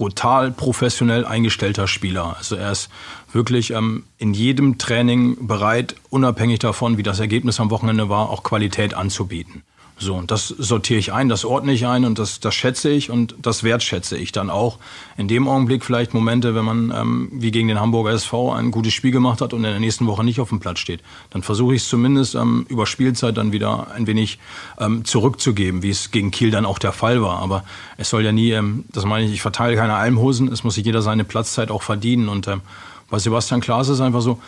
[0.00, 2.34] brutal professionell eingestellter Spieler.
[2.38, 2.88] Also er ist
[3.32, 8.42] wirklich ähm, in jedem Training bereit, unabhängig davon, wie das Ergebnis am Wochenende war, auch
[8.42, 9.62] Qualität anzubieten.
[10.02, 13.10] So, und das sortiere ich ein, das ordne ich ein und das, das schätze ich
[13.10, 14.78] und das wertschätze ich dann auch.
[15.18, 18.94] In dem Augenblick vielleicht Momente, wenn man ähm, wie gegen den Hamburger SV ein gutes
[18.94, 21.02] Spiel gemacht hat und in der nächsten Woche nicht auf dem Platz steht.
[21.28, 24.38] Dann versuche ich es zumindest ähm, über Spielzeit dann wieder ein wenig
[24.78, 27.38] ähm, zurückzugeben, wie es gegen Kiel dann auch der Fall war.
[27.40, 27.62] Aber
[27.98, 30.86] es soll ja nie, ähm, das meine ich, ich verteile keine Almhosen, es muss sich
[30.86, 32.62] jeder seine Platzzeit auch verdienen und ähm,
[33.10, 34.38] bei Sebastian Klaas ist einfach so,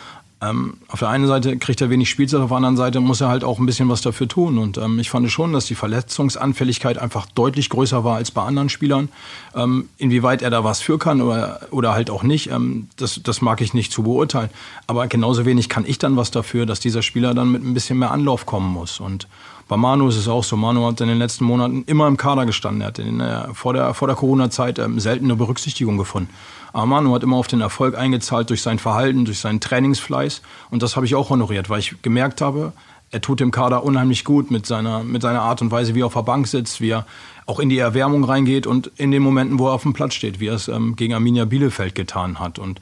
[0.43, 3.29] ähm, auf der einen Seite kriegt er wenig Spielzeit, auf der anderen Seite muss er
[3.29, 4.57] halt auch ein bisschen was dafür tun.
[4.57, 8.69] Und ähm, ich fand schon, dass die Verletzungsanfälligkeit einfach deutlich größer war als bei anderen
[8.69, 9.09] Spielern.
[9.55, 13.41] Ähm, inwieweit er da was für kann oder, oder halt auch nicht, ähm, das, das
[13.41, 14.49] mag ich nicht zu beurteilen.
[14.87, 17.99] Aber genauso wenig kann ich dann was dafür, dass dieser Spieler dann mit ein bisschen
[17.99, 18.99] mehr Anlauf kommen muss.
[18.99, 19.27] Und
[19.67, 20.57] bei Manu ist es auch so.
[20.57, 22.81] Manu hat in den letzten Monaten immer im Kader gestanden.
[22.81, 26.29] Er hat in, äh, vor der, vor der Corona-Zeit ähm, selten eine Berücksichtigung gefunden.
[26.73, 30.41] Aber Manu hat immer auf den Erfolg eingezahlt durch sein Verhalten, durch seinen Trainingsfleiß.
[30.71, 32.73] Und das habe ich auch honoriert, weil ich gemerkt habe,
[33.11, 36.07] er tut dem Kader unheimlich gut mit seiner, mit seiner Art und Weise, wie er
[36.07, 37.05] auf der Bank sitzt, wie er
[37.45, 40.39] auch in die Erwärmung reingeht und in den Momenten, wo er auf dem Platz steht,
[40.39, 42.57] wie er es ähm, gegen Arminia Bielefeld getan hat.
[42.57, 42.79] Und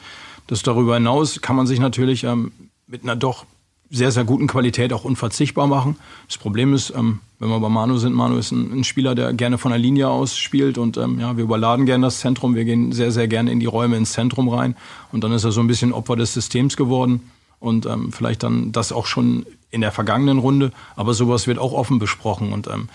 [0.48, 2.54] das darüber hinaus kann man sich natürlich ähm,
[2.88, 3.46] mit einer doch
[3.92, 5.98] sehr, sehr guten Qualität auch unverzichtbar machen.
[6.28, 9.34] Das Problem ist, ähm, wenn wir bei Manu sind, Manu ist ein, ein, Spieler, der
[9.34, 12.64] gerne von der Linie aus spielt und ähm, ja, wir überladen gerne das Zentrum, wir
[12.64, 14.76] gehen sehr, sehr gerne in die Räume ins Zentrum rein
[15.12, 18.72] und dann ist er so ein bisschen Opfer des Systems geworden und ähm, vielleicht dann
[18.72, 22.88] das auch schon in der vergangenen Runde, aber sowas wird auch offen besprochen und ähm,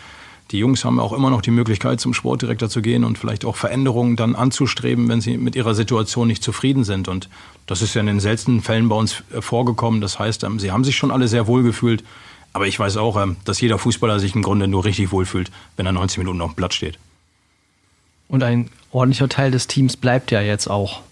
[0.52, 3.56] die Jungs haben auch immer noch die Möglichkeit, zum Sportdirektor zu gehen und vielleicht auch
[3.56, 7.08] Veränderungen dann anzustreben, wenn sie mit ihrer Situation nicht zufrieden sind.
[7.08, 7.28] Und
[7.66, 10.00] das ist ja in den seltenen Fällen bei uns äh, vorgekommen.
[10.00, 12.04] Das heißt, ähm, sie haben sich schon alle sehr wohl gefühlt.
[12.52, 15.86] Aber ich weiß auch, ähm, dass jeder Fußballer sich im Grunde nur richtig wohlfühlt, wenn
[15.86, 16.98] er 90 Minuten auf dem Platz steht.
[18.28, 21.02] Und ein ordentlicher Teil des Teams bleibt ja jetzt auch.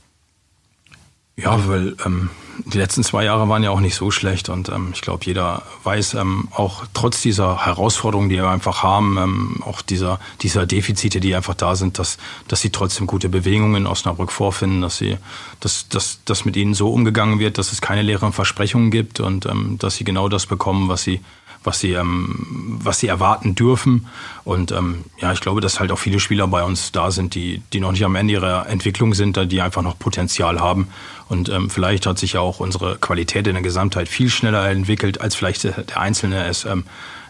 [1.36, 2.30] Ja, weil ähm,
[2.64, 5.62] die letzten zwei Jahre waren ja auch nicht so schlecht und ähm, ich glaube, jeder
[5.82, 11.18] weiß ähm, auch trotz dieser Herausforderungen, die wir einfach haben, ähm, auch dieser, dieser Defizite,
[11.18, 15.16] die einfach da sind, dass, dass sie trotzdem gute Bewegungen in Osnabrück vorfinden, dass sie,
[15.58, 19.46] dass, dass, dass mit ihnen so umgegangen wird, dass es keine leeren Versprechungen gibt und
[19.46, 21.20] ähm, dass sie genau das bekommen, was sie,
[21.64, 24.06] was sie, ähm, was sie erwarten dürfen.
[24.44, 27.62] Und ähm, ja, ich glaube, dass halt auch viele Spieler bei uns da sind, die,
[27.72, 30.88] die noch nicht am Ende ihrer Entwicklung sind, die einfach noch Potenzial haben.
[31.28, 35.20] Und ähm, vielleicht hat sich ja auch unsere Qualität in der Gesamtheit viel schneller entwickelt,
[35.20, 36.84] als vielleicht der Einzelne es ähm,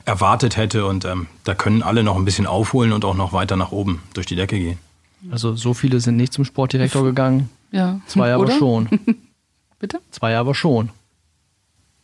[0.04, 0.84] erwartet hätte.
[0.86, 4.02] Und ähm, da können alle noch ein bisschen aufholen und auch noch weiter nach oben
[4.14, 4.78] durch die Decke gehen.
[5.30, 7.48] Also so viele sind nicht zum Sportdirektor gegangen.
[7.70, 8.00] Ja.
[8.06, 8.58] Zwei aber Oder?
[8.58, 8.88] schon.
[9.78, 10.00] Bitte?
[10.10, 10.90] Zwei aber schon.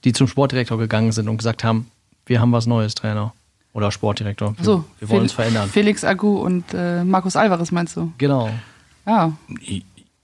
[0.05, 1.91] Die zum Sportdirektor gegangen sind und gesagt haben,
[2.31, 3.35] wir haben was Neues, Trainer.
[3.73, 4.57] Oder Sportdirektor.
[4.57, 5.69] Wir, So, wir wollen uns verändern.
[5.69, 8.13] Felix Agu und äh, Markus Alvarez meinst du?
[8.19, 8.51] Genau.
[9.05, 9.33] Ja.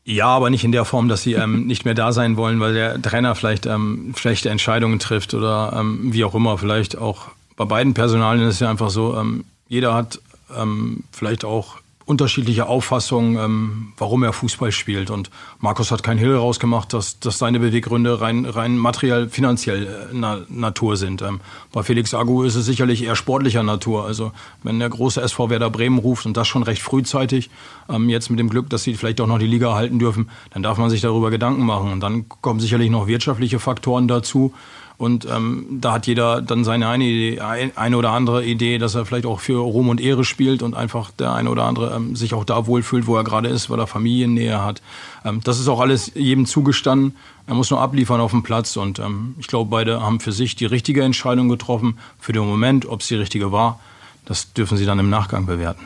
[0.04, 2.74] Ja, aber nicht in der Form, dass sie ähm, nicht mehr da sein wollen, weil
[2.74, 6.58] der Trainer vielleicht ähm, schlechte Entscheidungen trifft oder ähm, wie auch immer.
[6.58, 10.20] Vielleicht auch bei beiden Personalien ist es ja einfach so, ähm, jeder hat
[10.56, 15.10] ähm, vielleicht auch unterschiedliche Auffassungen, ähm, warum er Fußball spielt.
[15.10, 19.88] Und Markus hat kein Hehl rausgemacht, dass, dass seine Beweggründe rein, rein materiell, finanziell äh,
[20.12, 21.20] na, Natur sind.
[21.22, 21.40] Ähm,
[21.72, 24.06] bei Felix Agu ist es sicherlich eher sportlicher Natur.
[24.06, 24.30] Also
[24.62, 27.50] wenn der große SV Werder Bremen ruft und das schon recht frühzeitig,
[27.88, 30.62] ähm, jetzt mit dem Glück, dass sie vielleicht auch noch die Liga erhalten dürfen, dann
[30.62, 31.90] darf man sich darüber Gedanken machen.
[31.90, 34.54] Und dann kommen sicherlich noch wirtschaftliche Faktoren dazu.
[34.98, 38.94] Und ähm, da hat jeder dann seine eine, Idee, ein- eine oder andere Idee, dass
[38.94, 42.16] er vielleicht auch für Ruhm und Ehre spielt und einfach der eine oder andere ähm,
[42.16, 44.80] sich auch da wohlfühlt, wo er gerade ist, weil er Familiennähe hat.
[45.24, 47.14] Ähm, das ist auch alles jedem zugestanden.
[47.46, 48.76] Er muss nur abliefern auf dem Platz.
[48.78, 51.98] Und ähm, ich glaube, beide haben für sich die richtige Entscheidung getroffen.
[52.18, 53.78] Für den Moment, ob es die richtige war,
[54.24, 55.84] das dürfen sie dann im Nachgang bewerten.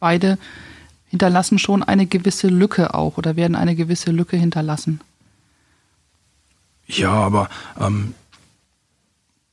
[0.00, 0.38] Beide
[1.10, 5.00] hinterlassen schon eine gewisse Lücke auch oder werden eine gewisse Lücke hinterlassen.
[6.96, 7.48] Ja, aber
[7.80, 8.14] ähm,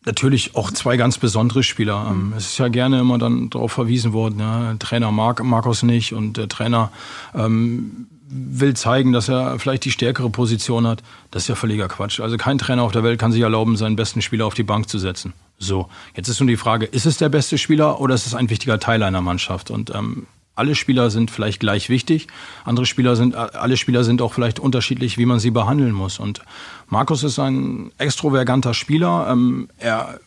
[0.05, 2.07] natürlich auch zwei ganz besondere Spieler.
[2.09, 6.13] Ähm, es ist ja gerne immer dann darauf verwiesen worden, ja, Trainer mag Markus nicht
[6.13, 6.91] und der Trainer
[7.33, 11.01] ähm, will zeigen, dass er vielleicht die stärkere Position hat.
[11.31, 12.19] Das ist ja völliger Quatsch.
[12.19, 14.87] Also kein Trainer auf der Welt kann sich erlauben, seinen besten Spieler auf die Bank
[14.87, 15.33] zu setzen.
[15.57, 18.49] So, jetzt ist nun die Frage, ist es der beste Spieler oder ist es ein
[18.49, 19.71] wichtiger Teil einer Mannschaft?
[19.71, 20.27] Und ähm,
[20.59, 22.27] alle Spieler sind vielleicht gleich wichtig.
[22.65, 26.19] Andere Spieler sind, alle Spieler sind auch vielleicht unterschiedlich, wie man sie behandeln muss.
[26.19, 26.41] Und
[26.89, 29.27] Markus ist ein extroverganter Spieler.
[29.29, 30.19] Ähm, er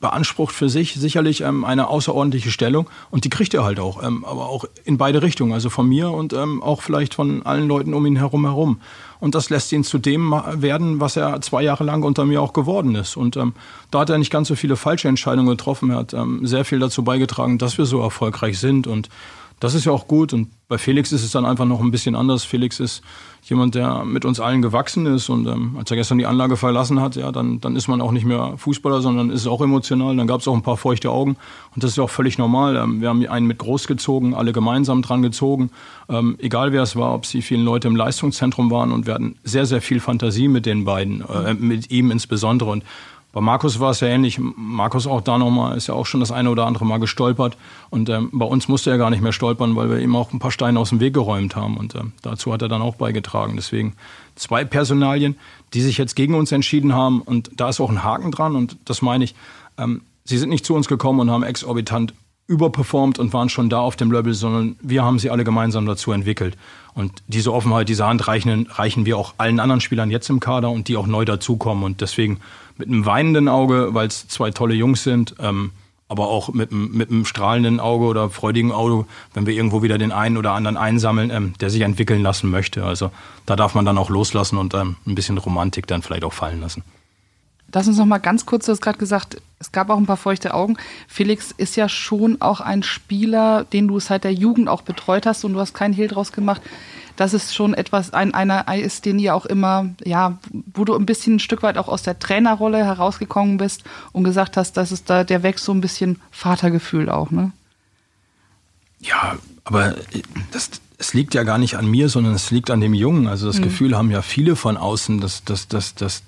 [0.00, 4.24] beansprucht für sich sicherlich ähm, eine außerordentliche Stellung und die kriegt er halt auch, ähm,
[4.24, 7.94] aber auch in beide Richtungen, also von mir und ähm, auch vielleicht von allen Leuten
[7.94, 8.80] um ihn herum herum.
[9.20, 12.52] Und das lässt ihn zu dem werden, was er zwei Jahre lang unter mir auch
[12.52, 13.16] geworden ist.
[13.16, 13.54] Und ähm,
[13.90, 15.90] da hat er nicht ganz so viele falsche Entscheidungen getroffen.
[15.90, 18.86] Er hat ähm, sehr viel dazu beigetragen, dass wir so erfolgreich sind.
[18.86, 19.08] Und
[19.60, 20.32] das ist ja auch gut.
[20.32, 22.44] Und bei Felix ist es dann einfach noch ein bisschen anders.
[22.44, 23.02] Felix ist
[23.44, 25.28] jemand, der mit uns allen gewachsen ist.
[25.28, 28.12] Und ähm, als er gestern die Anlage verlassen hat, ja, dann, dann ist man auch
[28.12, 30.14] nicht mehr Fußballer, sondern ist auch emotional.
[30.16, 31.36] Dann gab es auch ein paar feuchte Augen.
[31.74, 32.76] Und das ist ja auch völlig normal.
[32.76, 35.70] Ähm, wir haben einen mit großgezogen, alle gemeinsam dran gezogen.
[36.08, 38.92] Ähm, egal wer es war, ob sie vielen Leute im Leistungszentrum waren.
[38.92, 42.70] Und wir hatten sehr, sehr viel Fantasie mit den beiden, äh, mit ihm insbesondere.
[42.70, 42.84] Und
[43.36, 44.40] bei Markus war es ja ähnlich.
[44.40, 47.58] Markus auch da nochmal, ist ja auch schon das eine oder andere Mal gestolpert.
[47.90, 50.38] Und ähm, bei uns musste er gar nicht mehr stolpern, weil wir ihm auch ein
[50.38, 51.76] paar Steine aus dem Weg geräumt haben.
[51.76, 53.52] Und ähm, dazu hat er dann auch beigetragen.
[53.54, 53.92] Deswegen
[54.36, 55.36] zwei Personalien,
[55.74, 57.20] die sich jetzt gegen uns entschieden haben.
[57.20, 58.56] Und da ist auch ein Haken dran.
[58.56, 59.34] Und das meine ich,
[59.76, 62.14] ähm, sie sind nicht zu uns gekommen und haben exorbitant
[62.46, 66.10] überperformt und waren schon da auf dem Level, sondern wir haben sie alle gemeinsam dazu
[66.12, 66.56] entwickelt.
[66.94, 70.70] Und diese Offenheit, diese Hand reichen, reichen wir auch allen anderen Spielern jetzt im Kader
[70.70, 71.84] und die auch neu dazukommen.
[71.84, 72.40] Und deswegen
[72.78, 75.72] mit einem weinenden Auge, weil es zwei tolle Jungs sind, ähm,
[76.08, 80.12] aber auch mit, mit einem strahlenden Auge oder freudigen Auge, wenn wir irgendwo wieder den
[80.12, 82.84] einen oder anderen einsammeln, ähm, der sich entwickeln lassen möchte.
[82.84, 83.10] Also
[83.44, 86.60] da darf man dann auch loslassen und ähm, ein bisschen Romantik dann vielleicht auch fallen
[86.60, 86.84] lassen.
[87.72, 90.16] Lass uns noch mal ganz kurz, du hast gerade gesagt, es gab auch ein paar
[90.16, 90.78] feuchte Augen.
[91.08, 95.44] Felix ist ja schon auch ein Spieler, den du seit der Jugend auch betreut hast
[95.44, 96.62] und du hast keinen Hehl draus gemacht.
[97.16, 100.38] Das ist schon etwas, ein, einer ist, den ihr auch immer, ja,
[100.74, 104.56] wo du ein bisschen ein Stück weit auch aus der Trainerrolle herausgekommen bist und gesagt
[104.56, 107.52] hast, dass es da, der wächst so ein bisschen Vatergefühl auch, ne?
[109.00, 109.94] Ja, aber
[110.52, 113.26] das, es liegt ja gar nicht an mir, sondern es liegt an dem Jungen.
[113.26, 113.64] Also das mhm.
[113.64, 116.22] Gefühl haben ja viele von außen, dass, dass, dass, dass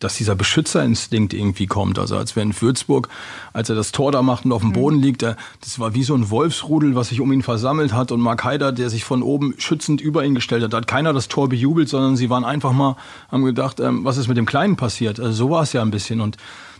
[0.00, 1.98] dass dieser Beschützerinstinkt irgendwie kommt.
[1.98, 3.08] Also als in Würzburg,
[3.52, 4.74] als er das Tor da macht und auf dem mhm.
[4.74, 8.20] Boden liegt, das war wie so ein Wolfsrudel, was sich um ihn versammelt hat und
[8.20, 10.72] Mark Haider, der sich von oben schützend über ihn gestellt hat.
[10.72, 12.96] Da hat keiner das Tor bejubelt, sondern sie waren einfach mal,
[13.30, 15.20] haben gedacht, ähm, was ist mit dem Kleinen passiert?
[15.20, 16.36] Also so war es ja ein bisschen und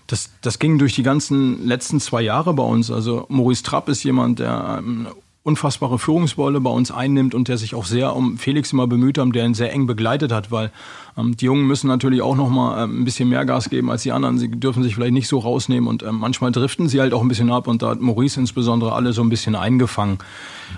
[0.06, 2.90] das, das ging durch die ganzen letzten zwei Jahre bei uns.
[2.90, 5.06] Also Maurice Trapp ist jemand, der ähm,
[5.42, 9.34] unfassbare Führungsrolle bei uns einnimmt und der sich auch sehr um Felix immer bemüht hat,
[9.34, 10.70] der ihn sehr eng begleitet hat, weil
[11.16, 14.12] die Jungen müssen natürlich auch noch mal ähm, ein bisschen mehr Gas geben als die
[14.12, 14.38] anderen.
[14.38, 17.28] Sie dürfen sich vielleicht nicht so rausnehmen und ähm, manchmal driften sie halt auch ein
[17.28, 20.18] bisschen ab und da hat Maurice insbesondere alle so ein bisschen eingefangen.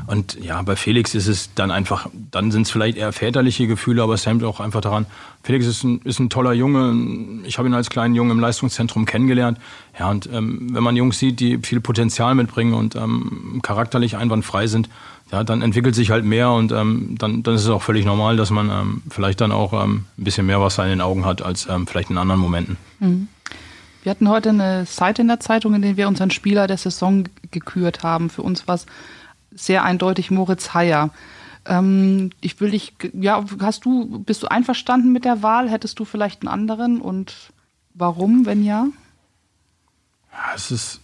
[0.06, 4.02] Und ja, bei Felix ist es dann einfach, dann sind es vielleicht eher väterliche Gefühle,
[4.02, 5.06] aber es hängt auch einfach daran,
[5.42, 7.42] Felix ist ein, ist ein toller Junge.
[7.44, 9.58] Ich habe ihn als kleinen Jungen im Leistungszentrum kennengelernt.
[9.98, 14.66] Ja, und ähm, wenn man Jungs sieht, die viel Potenzial mitbringen und ähm, charakterlich einwandfrei
[14.66, 14.88] sind,
[15.32, 18.36] ja, dann entwickelt sich halt mehr und ähm, dann, dann ist es auch völlig normal,
[18.36, 21.40] dass man ähm, vielleicht dann auch ähm, ein bisschen mehr Wasser in den Augen hat
[21.40, 22.76] als ähm, vielleicht in anderen Momenten.
[23.00, 23.28] Mhm.
[24.02, 27.24] Wir hatten heute eine Seite in der Zeitung, in der wir unseren Spieler der Saison
[27.50, 28.28] gekürt haben.
[28.28, 28.86] Für uns war es
[29.52, 31.10] sehr eindeutig Moritz Heyer.
[31.64, 35.70] Ähm, ich will dich, ja, hast du, bist du einverstanden mit der Wahl?
[35.70, 37.34] Hättest du vielleicht einen anderen und
[37.94, 38.88] warum, wenn ja?
[40.32, 41.01] Ja, es ist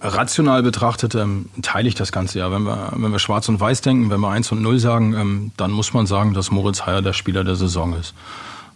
[0.00, 2.50] rational betrachtet, ähm, teile ich das Ganze ja.
[2.50, 5.52] Wenn wir, wenn wir schwarz und weiß denken, wenn wir 1 und 0 sagen, ähm,
[5.56, 8.14] dann muss man sagen, dass Moritz Heyer der Spieler der Saison ist.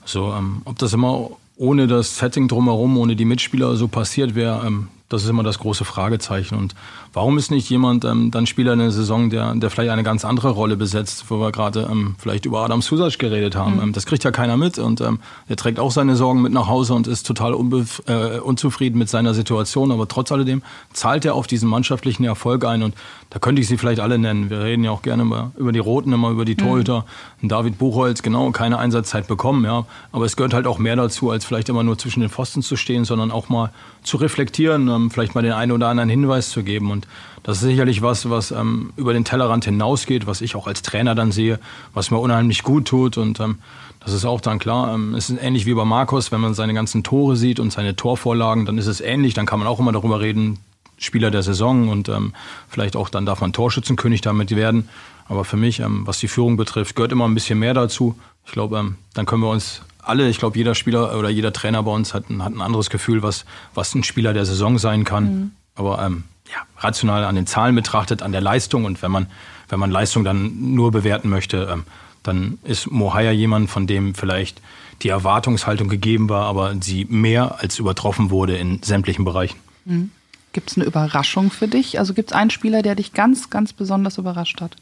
[0.04, 4.66] So, ähm, ob das immer ohne das Setting drumherum, ohne die Mitspieler so passiert wäre,
[4.66, 6.54] ähm, das ist immer das große Fragezeichen.
[6.54, 6.74] Und
[7.14, 10.24] warum ist nicht jemand ähm, dann Spieler in der Saison, der, der vielleicht eine ganz
[10.24, 13.76] andere Rolle besetzt, wo wir gerade ähm, vielleicht über Adam Susac geredet haben?
[13.76, 13.82] Mhm.
[13.82, 16.68] Ähm, das kriegt ja keiner mit und ähm, er trägt auch seine Sorgen mit nach
[16.68, 19.92] Hause und ist total äh, unzufrieden mit seiner Situation.
[19.92, 22.94] Aber trotz alledem zahlt er auf diesen mannschaftlichen Erfolg ein und
[23.30, 24.50] da könnte ich sie vielleicht alle nennen.
[24.50, 26.58] Wir reden ja auch gerne über, über die Roten, immer über die mhm.
[26.58, 27.06] Torhüter.
[27.40, 27.48] Mhm.
[27.48, 29.86] David Buchholz, genau, keine Einsatzzeit bekommen, ja.
[30.12, 32.76] Aber es gehört halt auch mehr dazu, als vielleicht immer nur zwischen den Pfosten zu
[32.76, 33.70] stehen, sondern auch mal
[34.08, 36.90] zu reflektieren, ähm, vielleicht mal den einen oder anderen Hinweis zu geben.
[36.90, 37.06] Und
[37.42, 41.14] das ist sicherlich was, was ähm, über den Tellerrand hinausgeht, was ich auch als Trainer
[41.14, 41.60] dann sehe,
[41.94, 43.16] was mir unheimlich gut tut.
[43.18, 43.58] Und ähm,
[44.00, 44.94] das ist auch dann klar.
[44.94, 47.94] Ähm, es ist ähnlich wie bei Markus, wenn man seine ganzen Tore sieht und seine
[47.94, 49.34] Torvorlagen, dann ist es ähnlich.
[49.34, 50.58] Dann kann man auch immer darüber reden,
[50.96, 52.32] Spieler der Saison und ähm,
[52.68, 54.88] vielleicht auch dann darf man Torschützenkönig damit werden.
[55.28, 58.18] Aber für mich, ähm, was die Führung betrifft, gehört immer ein bisschen mehr dazu.
[58.46, 61.90] Ich glaube, dann können wir uns alle, ich glaube, jeder Spieler oder jeder Trainer bei
[61.90, 63.44] uns hat ein, hat ein anderes Gefühl, was,
[63.74, 65.24] was ein Spieler der Saison sein kann.
[65.24, 65.50] Mhm.
[65.74, 69.26] Aber ähm, ja, rational an den Zahlen betrachtet, an der Leistung und wenn man,
[69.68, 71.84] wenn man Leistung dann nur bewerten möchte, ähm,
[72.22, 74.60] dann ist Mohaya jemand, von dem vielleicht
[75.02, 79.58] die Erwartungshaltung gegeben war, aber sie mehr als übertroffen wurde in sämtlichen Bereichen.
[79.84, 80.10] Mhm.
[80.52, 81.98] Gibt es eine Überraschung für dich?
[81.98, 84.76] Also gibt es einen Spieler, der dich ganz, ganz besonders überrascht hat?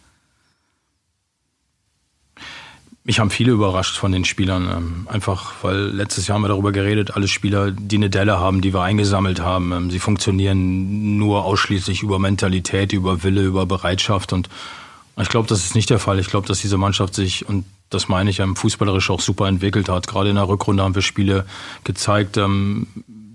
[3.06, 4.68] Mich haben viele überrascht von den Spielern.
[4.68, 8.62] Ähm, einfach, weil letztes Jahr haben wir darüber geredet, alle Spieler, die eine Delle haben,
[8.62, 14.32] die wir eingesammelt haben, ähm, sie funktionieren nur ausschließlich über Mentalität, über Wille, über Bereitschaft.
[14.32, 14.48] Und
[15.20, 16.18] ich glaube, das ist nicht der Fall.
[16.18, 20.08] Ich glaube, dass diese Mannschaft sich, und das meine ich, fußballerisch auch super entwickelt hat.
[20.08, 21.46] Gerade in der Rückrunde haben wir Spiele
[21.84, 22.88] gezeigt, ähm,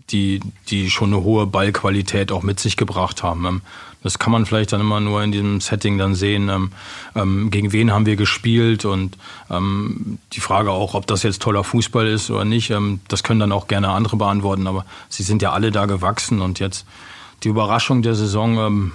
[0.09, 3.61] die, die schon eine hohe Ballqualität auch mit sich gebracht haben.
[4.03, 6.71] Das kann man vielleicht dann immer nur in diesem Setting dann sehen, ähm,
[7.15, 9.17] ähm, gegen wen haben wir gespielt und
[9.49, 13.39] ähm, die Frage auch, ob das jetzt toller Fußball ist oder nicht, ähm, das können
[13.39, 16.85] dann auch gerne andere beantworten, aber sie sind ja alle da gewachsen und jetzt
[17.43, 18.91] die Überraschung der Saison, ähm,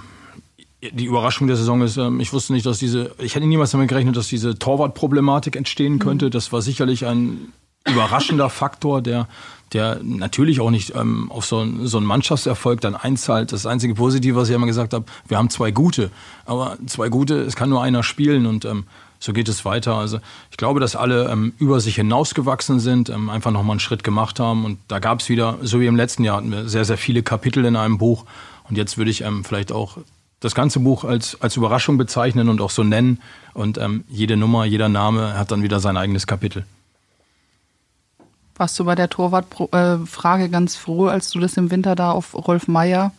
[0.81, 3.87] die Überraschung der Saison ist, ähm, ich wusste nicht, dass diese, ich hätte niemals damit
[3.87, 6.25] gerechnet, dass diese Torwartproblematik entstehen könnte.
[6.25, 6.31] Mhm.
[6.31, 7.53] Das war sicherlich ein
[7.85, 9.27] überraschender Faktor, der
[9.73, 13.51] der natürlich auch nicht ähm, auf so, so einen Mannschaftserfolg dann einzahlt.
[13.51, 16.09] Das einzige Positive, was ich immer gesagt habe, wir haben zwei gute.
[16.45, 18.85] Aber zwei gute, es kann nur einer spielen und ähm,
[19.19, 19.95] so geht es weiter.
[19.95, 20.19] Also
[20.51, 24.39] ich glaube, dass alle ähm, über sich hinausgewachsen sind, ähm, einfach nochmal einen Schritt gemacht
[24.39, 24.63] haben.
[24.63, 27.23] Und da gab es wieder, so wie im letzten Jahr, hatten wir sehr, sehr viele
[27.23, 28.25] Kapitel in einem Buch.
[28.69, 29.97] Und jetzt würde ich ähm, vielleicht auch
[30.39, 33.21] das ganze Buch als, als Überraschung bezeichnen und auch so nennen.
[33.53, 36.65] Und ähm, jede Nummer, jeder Name hat dann wieder sein eigenes Kapitel.
[38.57, 42.67] Warst du bei der Torwartfrage ganz froh, als du das im Winter da auf Rolf
[42.67, 43.11] Meier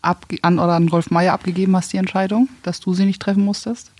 [0.00, 3.92] an, oder an Rolf Meier abgegeben hast, die Entscheidung, dass du sie nicht treffen musstest?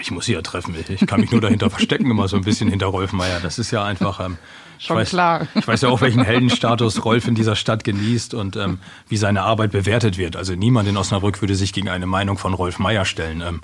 [0.00, 0.74] Ich muss sie ja treffen.
[0.88, 3.40] Ich kann mich nur dahinter verstecken, immer so ein bisschen hinter Rolf Meier.
[3.40, 4.20] Das ist ja einfach.
[4.20, 4.36] Ähm,
[4.78, 5.46] Schon ich weiß, klar.
[5.54, 9.42] Ich weiß ja auch, welchen Heldenstatus Rolf in dieser Stadt genießt und ähm, wie seine
[9.42, 10.36] Arbeit bewertet wird.
[10.36, 13.40] Also niemand in Osnabrück würde sich gegen eine Meinung von Rolf Meier stellen.
[13.40, 13.60] Ähm,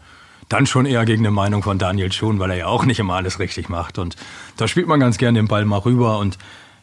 [0.49, 3.15] dann schon eher gegen eine Meinung von Daniel Schon, weil er ja auch nicht immer
[3.15, 3.99] alles richtig macht.
[3.99, 4.17] Und
[4.57, 6.39] da spielt man ganz gerne den Ball mal rüber und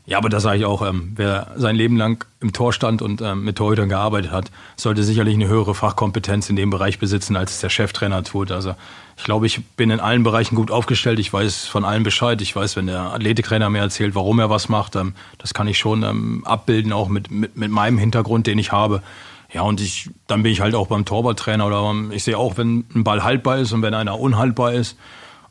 [0.09, 3.21] ja, aber da sage ich auch, ähm, wer sein Leben lang im Tor stand und
[3.21, 7.51] ähm, mit Torhütern gearbeitet hat, sollte sicherlich eine höhere Fachkompetenz in dem Bereich besitzen, als
[7.51, 8.51] es der Cheftrainer tut.
[8.51, 8.73] Also
[9.17, 11.19] ich glaube, ich bin in allen Bereichen gut aufgestellt.
[11.19, 12.41] Ich weiß von allem Bescheid.
[12.41, 15.77] Ich weiß, wenn der Athletiktrainer mir erzählt, warum er was macht, ähm, das kann ich
[15.77, 19.03] schon ähm, abbilden, auch mit, mit, mit meinem Hintergrund, den ich habe.
[19.51, 22.85] Ja, und ich, dann bin ich halt auch beim Torwarttrainer oder ich sehe auch, wenn
[22.93, 24.95] ein Ball haltbar ist und wenn einer unhaltbar ist,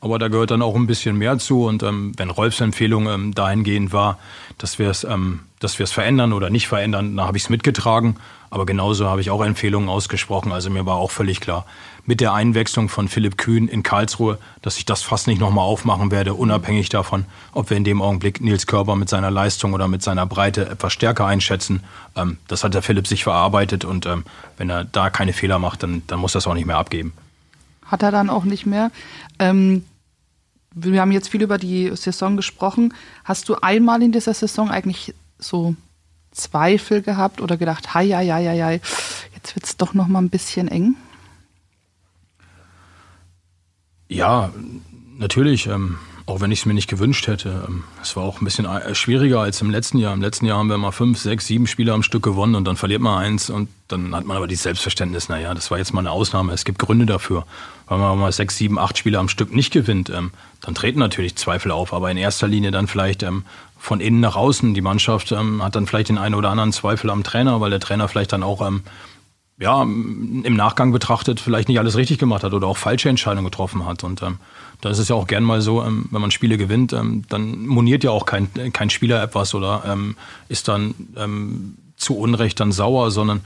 [0.01, 1.65] aber da gehört dann auch ein bisschen mehr zu.
[1.65, 4.19] Und ähm, wenn Rolfs Empfehlung ähm, dahingehend war,
[4.57, 7.51] dass wir es ähm, dass wir es verändern oder nicht verändern, da habe ich es
[7.51, 8.17] mitgetragen.
[8.51, 10.53] Aber genauso habe ich auch Empfehlungen ausgesprochen.
[10.53, 11.67] Also mir war auch völlig klar,
[12.09, 16.11] mit der Einwechslung von Philipp Kühn in Karlsruhe, dass ich das fast nicht nochmal aufmachen
[16.11, 20.03] werde, unabhängig davon, ob wir in dem Augenblick Nils Körber mit seiner Leistung oder mit
[20.03, 21.85] seiner Breite etwas stärker einschätzen.
[22.17, 24.25] Ähm, das hat der Philipp sich verarbeitet und ähm,
[24.57, 27.13] wenn er da keine Fehler macht, dann, dann muss das auch nicht mehr abgeben
[27.89, 28.91] hat er dann auch nicht mehr.
[29.39, 29.85] Ähm,
[30.75, 32.95] wir haben jetzt viel über die Saison gesprochen.
[33.25, 35.75] Hast du einmal in dieser Saison eigentlich so
[36.31, 38.81] Zweifel gehabt oder gedacht, hei, hei, hei, hei,
[39.35, 40.95] jetzt wird es doch noch mal ein bisschen eng?
[44.09, 44.51] Ja,
[45.19, 45.67] natürlich.
[45.67, 47.65] Ähm, auch wenn ich es mir nicht gewünscht hätte.
[47.67, 50.13] Ähm, es war auch ein bisschen äh, schwieriger als im letzten Jahr.
[50.13, 52.77] Im letzten Jahr haben wir mal fünf, sechs, sieben Spiele am Stück gewonnen und dann
[52.77, 56.01] verliert man eins und dann hat man aber dieses Selbstverständnis, naja, das war jetzt mal
[56.01, 56.53] eine Ausnahme.
[56.53, 57.47] Es gibt Gründe dafür.
[57.89, 61.37] Wenn man mal sechs, sieben, acht Spiele am Stück nicht gewinnt, ähm, dann treten natürlich
[61.37, 61.95] Zweifel auf.
[61.95, 63.45] Aber in erster Linie dann vielleicht ähm,
[63.79, 64.75] von innen nach außen.
[64.75, 68.09] Die Mannschaft hat dann vielleicht den einen oder anderen Zweifel am Trainer, weil der Trainer
[68.09, 68.61] vielleicht dann auch
[69.61, 73.85] ja, im Nachgang betrachtet vielleicht nicht alles richtig gemacht hat oder auch falsche Entscheidungen getroffen
[73.87, 74.05] hat.
[74.05, 74.39] Und ähm,
[74.81, 77.67] da ist es ja auch gern mal so, ähm, wenn man Spiele gewinnt, ähm, dann
[77.67, 80.17] moniert ja auch kein, kein Spieler etwas oder ähm,
[80.49, 83.41] ist dann ähm, zu Unrecht dann sauer, sondern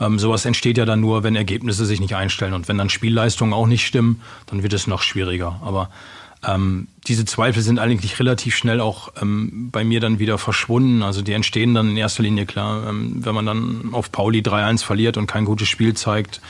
[0.00, 2.54] ähm, sowas entsteht ja dann nur, wenn Ergebnisse sich nicht einstellen.
[2.54, 5.60] Und wenn dann Spielleistungen auch nicht stimmen, dann wird es noch schwieriger.
[5.64, 5.90] Aber
[6.46, 11.02] ähm, diese Zweifel sind eigentlich relativ schnell auch ähm, bei mir dann wieder verschwunden.
[11.02, 14.84] Also die entstehen dann in erster Linie klar, ähm, wenn man dann auf Pauli 3-1
[14.84, 16.40] verliert und kein gutes Spiel zeigt.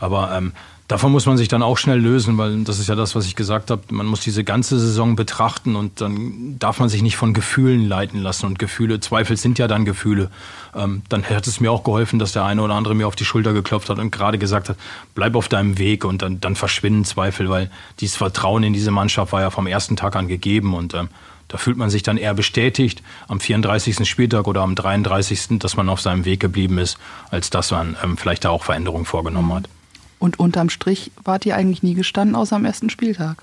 [0.00, 0.52] Aber ähm,
[0.88, 3.34] Davon muss man sich dann auch schnell lösen, weil das ist ja das, was ich
[3.34, 3.82] gesagt habe.
[3.90, 8.20] Man muss diese ganze Saison betrachten und dann darf man sich nicht von Gefühlen leiten
[8.20, 8.46] lassen.
[8.46, 10.30] Und Gefühle, Zweifel sind ja dann Gefühle.
[10.74, 13.24] Ähm, dann hätte es mir auch geholfen, dass der eine oder andere mir auf die
[13.24, 14.76] Schulter geklopft hat und gerade gesagt hat,
[15.14, 19.32] bleib auf deinem Weg und dann, dann verschwinden Zweifel, weil dieses Vertrauen in diese Mannschaft
[19.32, 21.08] war ja vom ersten Tag an gegeben und ähm,
[21.48, 24.08] da fühlt man sich dann eher bestätigt am 34.
[24.08, 26.98] Spieltag oder am 33., dass man auf seinem Weg geblieben ist,
[27.30, 29.68] als dass man ähm, vielleicht da auch Veränderungen vorgenommen hat.
[30.22, 33.42] Und unterm Strich wart ihr eigentlich nie gestanden, außer am ersten Spieltag.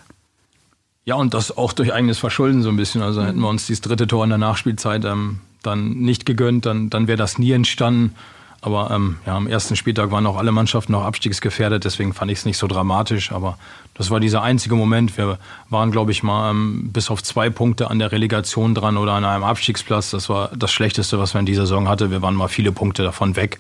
[1.04, 3.02] Ja, und das auch durch eigenes Verschulden so ein bisschen.
[3.02, 6.90] Also hätten wir uns dieses dritte Tor in der Nachspielzeit ähm, dann nicht gegönnt, dann,
[6.90, 8.16] dann wäre das nie entstanden.
[8.62, 12.40] Aber ähm, ja, am ersten Spieltag waren auch alle Mannschaften noch abstiegsgefährdet, deswegen fand ich
[12.40, 13.34] es nicht so dramatisch.
[13.34, 13.58] Aber
[13.94, 15.18] das war dieser einzige Moment.
[15.18, 15.38] Wir
[15.68, 19.26] waren, glaube ich, mal ähm, bis auf zwei Punkte an der Relegation dran oder an
[19.26, 20.12] einem Abstiegsplatz.
[20.12, 22.10] Das war das Schlechteste, was wir in dieser Saison hatten.
[22.10, 23.60] Wir waren mal viele Punkte davon weg.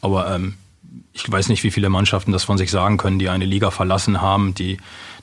[0.00, 0.54] Aber ähm,
[1.18, 4.22] ich weiß nicht, wie viele Mannschaften das von sich sagen können, die eine Liga verlassen
[4.22, 4.78] haben, die,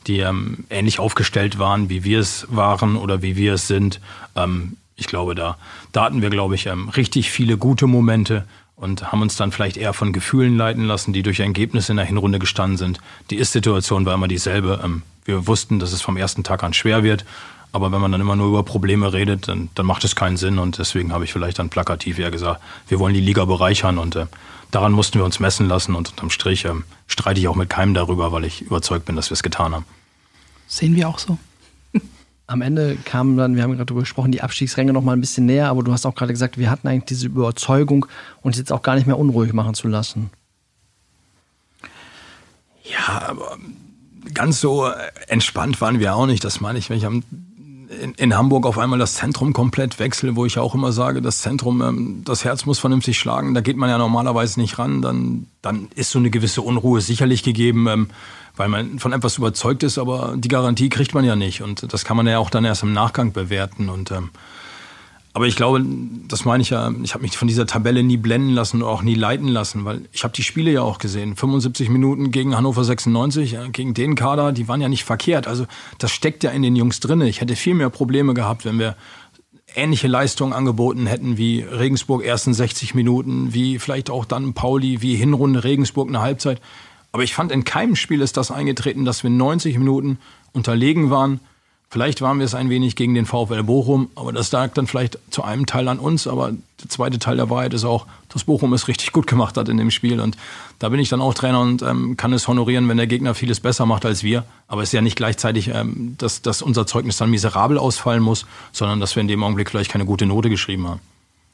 [0.07, 4.01] die ähm, ähnlich aufgestellt waren, wie wir es waren oder wie wir es sind.
[4.35, 5.57] Ähm, ich glaube, da,
[5.91, 9.77] da hatten wir, glaube ich, ähm, richtig viele gute Momente und haben uns dann vielleicht
[9.77, 12.99] eher von Gefühlen leiten lassen, die durch Ergebnisse in der Hinrunde gestanden sind.
[13.29, 14.81] Die Ist-Situation war immer dieselbe.
[14.83, 17.25] Ähm, wir wussten, dass es vom ersten Tag an schwer wird.
[17.71, 20.59] Aber wenn man dann immer nur über Probleme redet, dann, dann macht es keinen Sinn.
[20.59, 24.15] Und deswegen habe ich vielleicht dann plakativ eher gesagt, wir wollen die Liga bereichern und
[24.15, 24.27] äh,
[24.75, 27.93] daran mussten wir uns messen lassen und unterm Strich ähm, streite ich auch mit keinem
[27.93, 29.85] darüber, weil ich überzeugt bin, dass wir es getan haben.
[30.67, 31.37] Sehen wir auch so.
[32.47, 35.45] Am Ende kamen dann, wir haben gerade darüber gesprochen, die Abstiegsränge noch mal ein bisschen
[35.45, 38.05] näher, aber du hast auch gerade gesagt, wir hatten eigentlich diese Überzeugung,
[38.41, 40.29] uns jetzt auch gar nicht mehr unruhig machen zu lassen.
[42.83, 43.57] Ja, aber
[44.33, 44.91] ganz so
[45.27, 46.43] entspannt waren wir auch nicht.
[46.43, 47.23] Das meine ich, wenn ich am
[48.01, 51.39] in, in, Hamburg auf einmal das Zentrum komplett wechsle, wo ich auch immer sage, das
[51.39, 55.47] Zentrum, ähm, das Herz muss vernünftig schlagen, da geht man ja normalerweise nicht ran, dann,
[55.61, 58.07] dann ist so eine gewisse Unruhe sicherlich gegeben, ähm,
[58.55, 61.61] weil man von etwas überzeugt ist, aber die Garantie kriegt man ja nicht.
[61.61, 63.89] Und das kann man ja auch dann erst im Nachgang bewerten.
[63.89, 64.29] Und ähm,
[65.35, 65.83] Aber ich glaube,
[66.29, 69.01] das meine ich ja, ich habe mich von dieser Tabelle nie blenden lassen und auch
[69.01, 71.35] nie leiten lassen, weil ich habe die Spiele ja auch gesehen.
[71.35, 75.45] 75 Minuten gegen Hannover 96, gegen den Kader, die waren ja nicht verkehrt.
[75.45, 75.65] Also
[75.97, 77.19] das steckt ja in den Jungs drin.
[77.19, 78.95] Ich hätte viel mehr Probleme gehabt, wenn wir
[79.75, 85.17] ähnliche Leistungen angeboten hätten wie Regensburg ersten 60 Minuten, wie vielleicht auch dann Pauli, wie
[85.17, 86.61] Hinrunde Regensburg eine Halbzeit.
[87.11, 90.17] Aber ich fand, in keinem Spiel ist das eingetreten, dass wir 90 Minuten
[90.53, 91.41] unterlegen waren
[91.95, 95.17] Vielleicht waren wir es ein wenig gegen den VfL Bochum, aber das lag dann vielleicht
[95.29, 96.27] zu einem Teil an uns.
[96.27, 99.69] Aber der zweite Teil der Wahrheit ist auch, dass Bochum es richtig gut gemacht hat
[99.69, 100.19] in dem Spiel.
[100.19, 100.35] Und
[100.79, 103.61] da bin ich dann auch Trainer und ähm, kann es honorieren, wenn der Gegner vieles
[103.61, 104.43] besser macht als wir.
[104.67, 108.45] Aber es ist ja nicht gleichzeitig, ähm, dass, dass unser Zeugnis dann miserabel ausfallen muss,
[108.73, 110.99] sondern dass wir in dem Augenblick vielleicht keine gute Note geschrieben haben.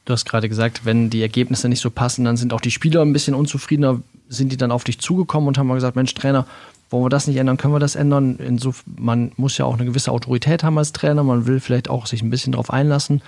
[0.06, 3.02] Du hast gerade gesagt, wenn die Ergebnisse nicht so passen, dann sind auch die Spieler
[3.02, 4.00] ein bisschen unzufriedener.
[4.28, 6.46] Sind die dann auf dich zugekommen und haben mal gesagt, Mensch, Trainer,
[6.92, 8.36] wollen wir das nicht ändern, können wir das ändern.
[8.36, 12.06] Insof man muss ja auch eine gewisse Autorität haben als Trainer, man will vielleicht auch
[12.06, 13.22] sich ein bisschen darauf einlassen.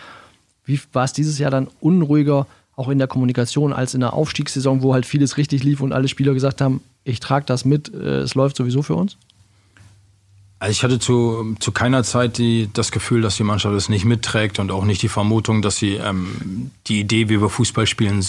[0.65, 2.47] Wie war es dieses Jahr dann unruhiger,
[2.77, 6.09] auch in der Kommunikation, als in der Aufstiegssaison, wo halt vieles richtig lief und alle
[6.09, 9.17] Spieler gesagt haben, ich trage das mit, äh, es läuft sowieso für uns?
[10.65, 14.07] Also ich hatte zu, zu keiner Zeit die, das Gefühl, dass die Mannschaft es nicht
[14.07, 18.25] mitträgt und auch nicht die Vermutung, dass sie ähm, die Idee, wie wir Fußball spielen,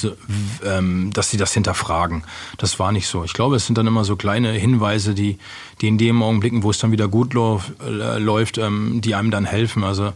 [0.65, 2.25] ähm, dass sie das hinterfragen.
[2.57, 3.23] Das war nicht so.
[3.23, 5.37] Ich glaube, es sind dann immer so kleine Hinweise, die,
[5.79, 9.31] die in dem Augenblicken, wo es dann wieder gut lauf, äh, läuft, ähm, die einem
[9.31, 9.85] dann helfen.
[9.85, 10.11] Also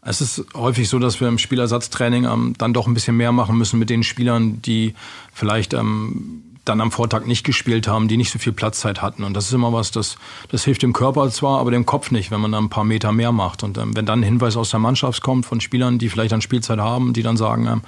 [0.00, 3.58] es ist häufig so, dass wir im Spielersatztraining ähm, dann doch ein bisschen mehr machen
[3.58, 4.94] müssen mit den Spielern, die
[5.34, 9.24] vielleicht ähm, dann am Vortag nicht gespielt haben, die nicht so viel Platzzeit hatten.
[9.24, 10.16] Und das ist immer was, das,
[10.50, 13.12] das hilft dem Körper zwar, aber dem Kopf nicht, wenn man dann ein paar Meter
[13.12, 13.62] mehr macht.
[13.62, 16.42] Und ähm, wenn dann ein Hinweis aus der Mannschaft kommt von Spielern, die vielleicht dann
[16.42, 17.82] Spielzeit haben, die dann sagen, ähm,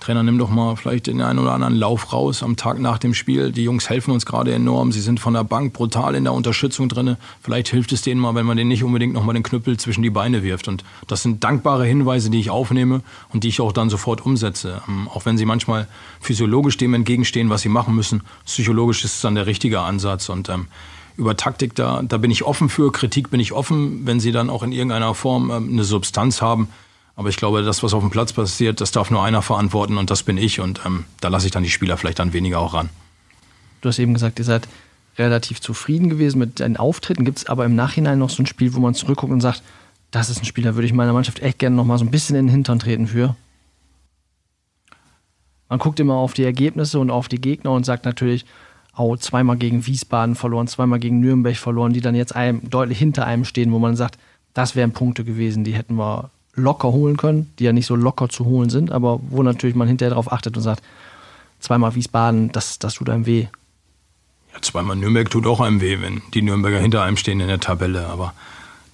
[0.00, 3.14] Trainer, nimm doch mal vielleicht den einen oder anderen Lauf raus am Tag nach dem
[3.14, 3.50] Spiel.
[3.50, 4.92] Die Jungs helfen uns gerade enorm.
[4.92, 7.16] Sie sind von der Bank brutal in der Unterstützung drin.
[7.42, 10.10] Vielleicht hilft es denen mal, wenn man denen nicht unbedingt nochmal den Knüppel zwischen die
[10.10, 10.68] Beine wirft.
[10.68, 14.82] Und das sind dankbare Hinweise, die ich aufnehme und die ich auch dann sofort umsetze.
[14.86, 15.88] Ähm, auch wenn sie manchmal
[16.20, 18.22] physiologisch dem entgegenstehen, was sie machen müssen.
[18.44, 20.28] Psychologisch ist es dann der richtige Ansatz.
[20.28, 20.66] Und ähm,
[21.16, 22.92] über Taktik, da, da bin ich offen für.
[22.92, 26.68] Kritik bin ich offen, wenn sie dann auch in irgendeiner Form ähm, eine Substanz haben
[27.16, 30.10] aber ich glaube, das, was auf dem Platz passiert, das darf nur einer verantworten und
[30.10, 30.60] das bin ich.
[30.60, 32.90] Und ähm, da lasse ich dann die Spieler vielleicht dann weniger auch ran.
[33.80, 34.68] Du hast eben gesagt, ihr seid
[35.16, 37.24] relativ zufrieden gewesen mit deinen Auftritten.
[37.24, 39.62] Gibt es aber im Nachhinein noch so ein Spiel, wo man zurückguckt und sagt,
[40.10, 42.36] das ist ein Spieler, würde ich meiner Mannschaft echt gerne noch mal so ein bisschen
[42.36, 43.34] in den Hintern treten für?
[45.70, 48.44] Man guckt immer auf die Ergebnisse und auf die Gegner und sagt natürlich,
[48.96, 53.26] oh, zweimal gegen Wiesbaden verloren, zweimal gegen Nürnberg verloren, die dann jetzt einem, deutlich hinter
[53.26, 54.18] einem stehen, wo man sagt,
[54.52, 58.28] das wären Punkte gewesen, die hätten wir locker holen können, die ja nicht so locker
[58.28, 60.82] zu holen sind, aber wo natürlich man hinterher darauf achtet und sagt,
[61.60, 63.46] zweimal Wiesbaden, das, das tut einem weh.
[64.52, 67.60] Ja, zweimal Nürnberg tut auch einem weh, wenn die Nürnberger hinter einem stehen in der
[67.60, 68.32] Tabelle, aber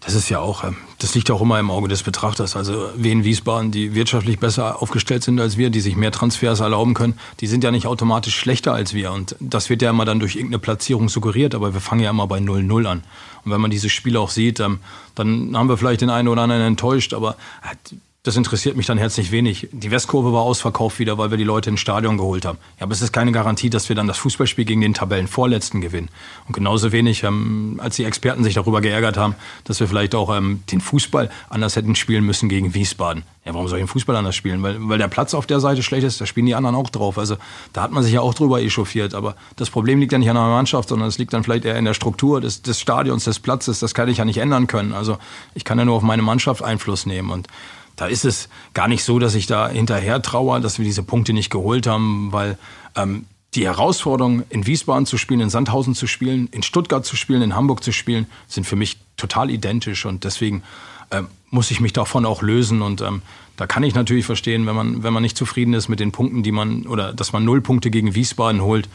[0.04, 2.56] das ist ja auch, ähm, das liegt auch immer im Auge des Betrachters.
[2.56, 6.94] Also Wien, Wiesbaden, die wirtschaftlich besser aufgestellt sind als wir, die sich mehr Transfers erlauben
[6.94, 9.12] können, die sind ja nicht automatisch schlechter als wir.
[9.12, 12.26] Und das wird ja immer dann durch irgendeine Platzierung suggeriert, aber wir fangen ja immer
[12.26, 13.04] bei 0-0 an.
[13.44, 14.78] Und wenn man diese Spiele auch sieht, ähm,
[15.14, 17.94] dann haben wir vielleicht den einen oder anderen enttäuscht, aber äh,
[18.24, 19.68] das interessiert mich dann herzlich wenig.
[19.72, 22.58] Die Westkurve war ausverkauft wieder, weil wir die Leute ins Stadion geholt haben.
[22.78, 26.08] Ja, aber es ist keine Garantie, dass wir dann das Fußballspiel gegen den Tabellenvorletzten gewinnen.
[26.46, 30.32] Und genauso wenig, ähm, als die Experten sich darüber geärgert haben, dass wir vielleicht auch
[30.36, 33.24] ähm, den Fußball anders hätten spielen müssen gegen Wiesbaden.
[33.44, 34.62] Ja, warum soll ich den Fußball anders spielen?
[34.62, 37.18] Weil, weil der Platz auf der Seite schlecht ist, da spielen die anderen auch drauf.
[37.18, 37.38] Also
[37.72, 39.14] da hat man sich ja auch drüber echauffiert.
[39.14, 41.76] Aber das Problem liegt ja nicht an der Mannschaft, sondern es liegt dann vielleicht eher
[41.76, 43.80] in der Struktur des, des Stadions, des Platzes.
[43.80, 44.92] Das kann ich ja nicht ändern können.
[44.92, 45.18] Also
[45.56, 47.30] ich kann ja nur auf meine Mannschaft Einfluss nehmen.
[47.30, 47.48] Und
[47.96, 51.32] da ist es gar nicht so, dass ich da hinterher trauere, dass wir diese Punkte
[51.32, 52.58] nicht geholt haben, weil
[52.96, 57.42] ähm, die Herausforderungen, in Wiesbaden zu spielen, in Sandhausen zu spielen, in Stuttgart zu spielen,
[57.42, 60.06] in Hamburg zu spielen, sind für mich total identisch.
[60.06, 60.62] Und deswegen
[61.10, 62.80] ähm, muss ich mich davon auch lösen.
[62.80, 63.20] Und ähm,
[63.56, 66.42] da kann ich natürlich verstehen, wenn man, wenn man nicht zufrieden ist mit den Punkten,
[66.42, 68.88] die man, oder dass man null Punkte gegen Wiesbaden holt.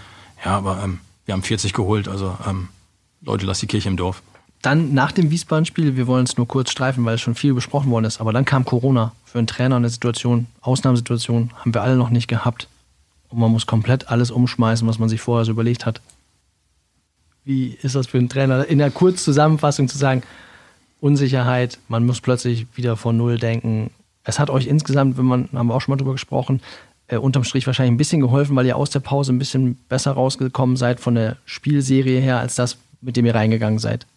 [0.44, 2.70] Ja, aber ähm, wir haben 40 geholt, also ähm,
[3.22, 4.24] Leute, lass die Kirche im Dorf
[4.62, 7.92] dann nach dem Wiesbaden-Spiel, wir wollen es nur kurz streifen, weil es schon viel besprochen
[7.92, 11.96] worden ist, aber dann kam Corona für einen Trainer eine Situation, Ausnahmesituation, haben wir alle
[11.96, 12.68] noch nicht gehabt.
[13.30, 16.02] Und man muss komplett alles umschmeißen, was man sich vorher so überlegt hat.
[17.44, 20.24] Wie ist das für einen Trainer, in der Kurzzusammenfassung zu sagen,
[21.00, 23.92] Unsicherheit, man muss plötzlich wieder von Null denken.
[24.24, 26.62] Es hat euch insgesamt, wenn man, haben wir auch schon mal drüber gesprochen,
[27.08, 30.14] äh, unterm Strich wahrscheinlich ein bisschen geholfen, weil ihr aus der Pause ein bisschen besser
[30.14, 34.08] rausgekommen seid von der Spielserie her, als das, mit dem ihr reingegangen seid.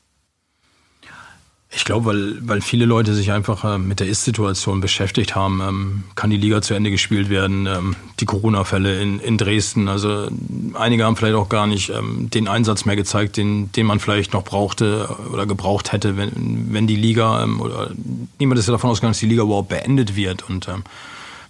[1.73, 5.61] Ich glaube, weil, weil viele Leute sich einfach äh, mit der Ist-Situation beschäftigt haben.
[5.61, 7.67] Ähm, kann die Liga zu Ende gespielt werden?
[7.67, 9.87] Ähm, die Corona-Fälle in, in Dresden.
[9.87, 10.29] Also
[10.75, 14.33] einige haben vielleicht auch gar nicht ähm, den Einsatz mehr gezeigt, den, den man vielleicht
[14.33, 17.93] noch brauchte oder gebraucht hätte, wenn, wenn die Liga ähm, oder
[18.41, 20.51] niemand ist ja davon ausgegangen, dass die Liga überhaupt beendet wird.
[20.51, 20.83] Und ähm,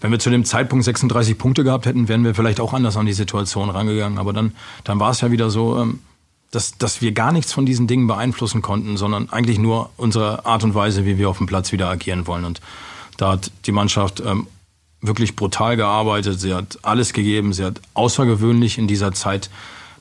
[0.03, 3.07] wenn wir zu dem Zeitpunkt 36 Punkte gehabt hätten, wären wir vielleicht auch anders an
[3.07, 4.19] die Situation rangegangen.
[4.19, 4.53] Aber dann,
[4.85, 6.01] dann war es ja wieder so, ähm,
[6.51, 10.65] dass, dass wir gar nichts von diesen Dingen beeinflussen konnten, sondern eigentlich nur unsere Art
[10.65, 12.45] und Weise, wie wir auf dem Platz wieder agieren wollen.
[12.45, 12.61] Und
[13.17, 14.47] da hat die Mannschaft ähm,
[15.01, 16.41] wirklich brutal gearbeitet.
[16.41, 17.53] Sie hat alles gegeben.
[17.53, 19.51] Sie hat außergewöhnlich in dieser Zeit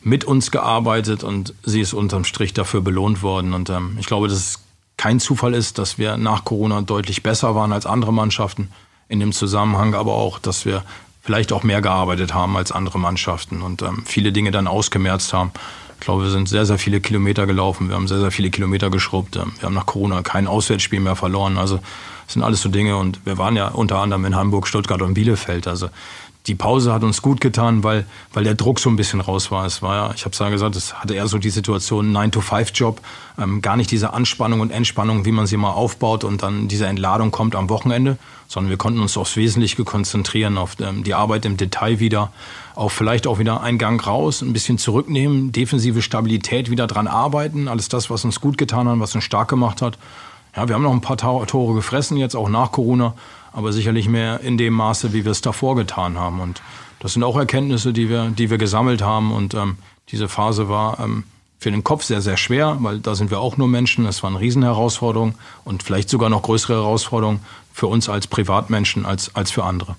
[0.02, 3.54] mit uns gearbeitet und sie ist unterm Strich dafür belohnt worden.
[3.54, 4.60] Und ähm, ich glaube, dass es
[4.98, 8.72] kein Zufall ist, dass wir nach Corona deutlich besser waren als andere Mannschaften
[9.08, 10.84] in dem Zusammenhang, aber auch, dass wir
[11.22, 15.52] vielleicht auch mehr gearbeitet haben als andere Mannschaften und ähm, viele Dinge dann ausgemerzt haben.
[16.00, 17.90] Ich glaube, wir sind sehr, sehr viele Kilometer gelaufen.
[17.90, 19.36] Wir haben sehr, sehr viele Kilometer geschrubbt.
[19.36, 21.58] Wir haben nach Corona kein Auswärtsspiel mehr verloren.
[21.58, 21.78] Also
[22.26, 22.96] das sind alles so Dinge.
[22.96, 25.68] Und wir waren ja unter anderem in Hamburg, Stuttgart und Bielefeld.
[25.68, 25.90] Also
[26.48, 29.66] die Pause hat uns gut getan, weil, weil der Druck so ein bisschen raus war.
[29.66, 33.02] Es war ja, ich habe es ja gesagt, es hatte eher so die Situation 9-to-5-Job,
[33.38, 36.88] ähm, gar nicht diese Anspannung und Entspannung, wie man sie mal aufbaut und dann diese
[36.88, 41.46] Entladung kommt am Wochenende, sondern wir konnten uns aufs Wesentliche konzentrieren, auf ähm, die Arbeit
[41.46, 42.32] im Detail wieder,
[42.80, 47.68] auf vielleicht auch wieder einen Gang raus, ein bisschen zurücknehmen, defensive Stabilität wieder dran arbeiten,
[47.68, 49.98] alles das, was uns gut getan hat, was uns stark gemacht hat.
[50.56, 53.14] Ja, wir haben noch ein paar Tore gefressen jetzt, auch nach Corona
[53.54, 56.40] aber sicherlich mehr in dem Maße, wie wir es davor getan haben.
[56.40, 56.62] Und
[57.00, 59.32] das sind auch Erkenntnisse, die wir, die wir gesammelt haben.
[59.32, 59.78] Und ähm,
[60.10, 61.24] diese Phase war ähm,
[61.60, 64.06] für den Kopf sehr, sehr schwer, weil da sind wir auch nur Menschen.
[64.06, 67.40] Es war eine Riesenherausforderung und vielleicht sogar noch größere Herausforderung
[67.74, 69.96] für uns als Privatmenschen als, als für andere.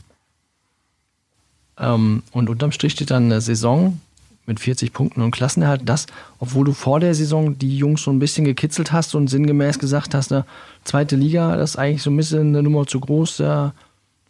[1.80, 3.98] Ähm, und unterm Strich steht dann eine Saison
[4.46, 5.82] mit 40 Punkten und Klassenerhalt.
[5.84, 6.06] Das,
[6.38, 10.14] obwohl du vor der Saison die Jungs so ein bisschen gekitzelt hast und sinngemäß gesagt
[10.14, 10.44] hast, eine
[10.84, 13.72] zweite Liga, das ist eigentlich so ein bisschen eine Nummer zu groß, da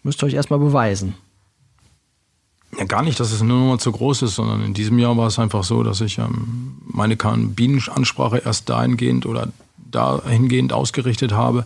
[0.02, 1.14] müsst ihr euch erstmal beweisen.
[2.78, 5.26] Ja, gar nicht, dass es eine Nummer zu groß ist, sondern in diesem Jahr war
[5.26, 9.48] es einfach so, dass ich ähm, meine Kabinenansprache erst dahingehend oder
[9.90, 11.64] dahingehend ausgerichtet habe,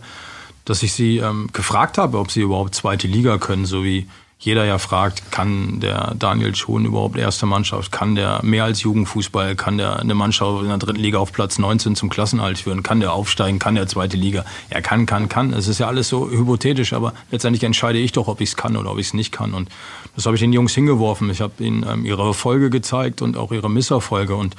[0.63, 4.07] dass ich sie ähm, gefragt habe, ob sie überhaupt zweite Liga können, so wie
[4.37, 9.55] jeder ja fragt, kann der Daniel schon überhaupt erste Mannschaft, kann der mehr als Jugendfußball,
[9.55, 12.99] kann der eine Mannschaft in der dritten Liga auf Platz 19 zum Klassenhalt führen, kann
[12.99, 14.43] der aufsteigen, kann der zweite Liga.
[14.69, 15.53] Er kann, kann, kann.
[15.53, 18.75] Es ist ja alles so hypothetisch, aber letztendlich entscheide ich doch, ob ich es kann
[18.75, 19.53] oder ob ich es nicht kann.
[19.53, 19.69] Und
[20.15, 21.29] das habe ich den Jungs hingeworfen.
[21.29, 24.35] Ich habe ihnen ähm, ihre Erfolge gezeigt und auch ihre Misserfolge.
[24.35, 24.55] Und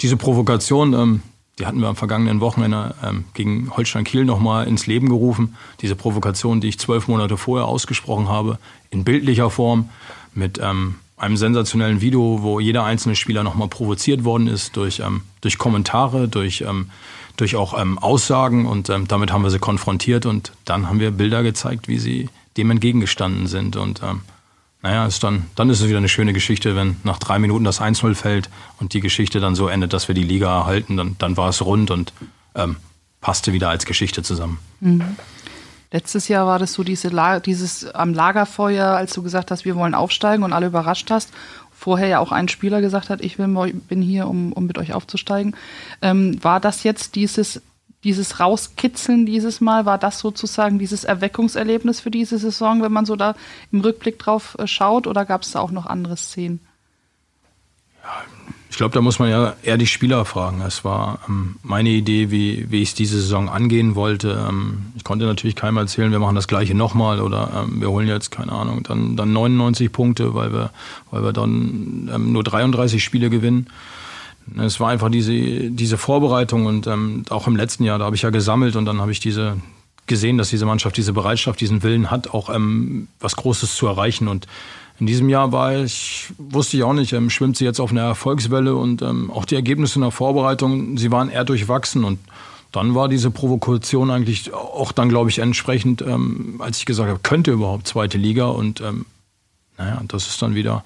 [0.00, 1.22] diese Provokation, ähm,
[1.58, 5.56] die hatten wir am vergangenen Wochenende ähm, gegen Holstein Kiel nochmal ins Leben gerufen.
[5.80, 8.58] Diese Provokation, die ich zwölf Monate vorher ausgesprochen habe,
[8.90, 9.90] in bildlicher Form
[10.34, 15.22] mit ähm, einem sensationellen Video, wo jeder einzelne Spieler nochmal provoziert worden ist durch, ähm,
[15.40, 16.90] durch Kommentare, durch, ähm,
[17.36, 21.10] durch auch ähm, Aussagen und ähm, damit haben wir sie konfrontiert und dann haben wir
[21.10, 24.00] Bilder gezeigt, wie sie dem entgegengestanden sind und
[24.82, 27.80] naja, ist dann, dann ist es wieder eine schöne Geschichte, wenn nach drei Minuten das
[27.80, 28.48] 1-0 fällt
[28.78, 31.64] und die Geschichte dann so endet, dass wir die Liga erhalten, dann, dann war es
[31.64, 32.12] rund und
[32.54, 32.76] ähm,
[33.20, 34.58] passte wieder als Geschichte zusammen.
[34.80, 35.16] Mhm.
[35.90, 39.74] Letztes Jahr war das so diese La dieses am Lagerfeuer, als du gesagt hast, wir
[39.74, 41.30] wollen aufsteigen und alle überrascht hast.
[41.72, 45.56] Vorher ja auch ein Spieler gesagt hat, ich bin hier, um, um mit euch aufzusteigen.
[46.02, 47.62] Ähm, war das jetzt dieses,
[48.04, 53.16] dieses Rauskitzeln dieses Mal, war das sozusagen dieses Erweckungserlebnis für diese Saison, wenn man so
[53.16, 53.34] da
[53.72, 56.60] im Rückblick drauf äh, schaut, oder gab es da auch noch andere Szenen?
[58.02, 58.22] Ja,
[58.70, 60.60] ich glaube, da muss man ja eher die Spieler fragen.
[60.60, 64.46] Es war ähm, meine Idee, wie, wie ich es diese Saison angehen wollte.
[64.48, 68.06] Ähm, ich konnte natürlich keinem erzählen, wir machen das gleiche nochmal oder ähm, wir holen
[68.06, 70.70] jetzt, keine Ahnung, dann, dann 99 Punkte, weil wir,
[71.10, 73.68] weil wir dann ähm, nur 33 Spiele gewinnen.
[74.56, 75.32] Es war einfach diese,
[75.70, 79.00] diese Vorbereitung und ähm, auch im letzten Jahr, da habe ich ja gesammelt und dann
[79.00, 79.56] habe ich diese
[80.08, 84.26] gesehen, dass diese Mannschaft diese Bereitschaft, diesen Willen hat, auch ähm, was Großes zu erreichen.
[84.26, 84.46] Und
[84.98, 88.02] in diesem Jahr war ich, wusste ich auch nicht, ähm, schwimmt sie jetzt auf einer
[88.02, 92.02] Erfolgswelle und ähm, auch die Ergebnisse in der Vorbereitung, sie waren eher durchwachsen.
[92.02, 92.18] Und
[92.72, 97.20] dann war diese Provokation eigentlich auch dann, glaube ich, entsprechend, ähm, als ich gesagt habe,
[97.22, 98.46] könnte überhaupt zweite Liga.
[98.46, 99.06] Und ähm,
[99.76, 100.82] naja, das ist dann wieder,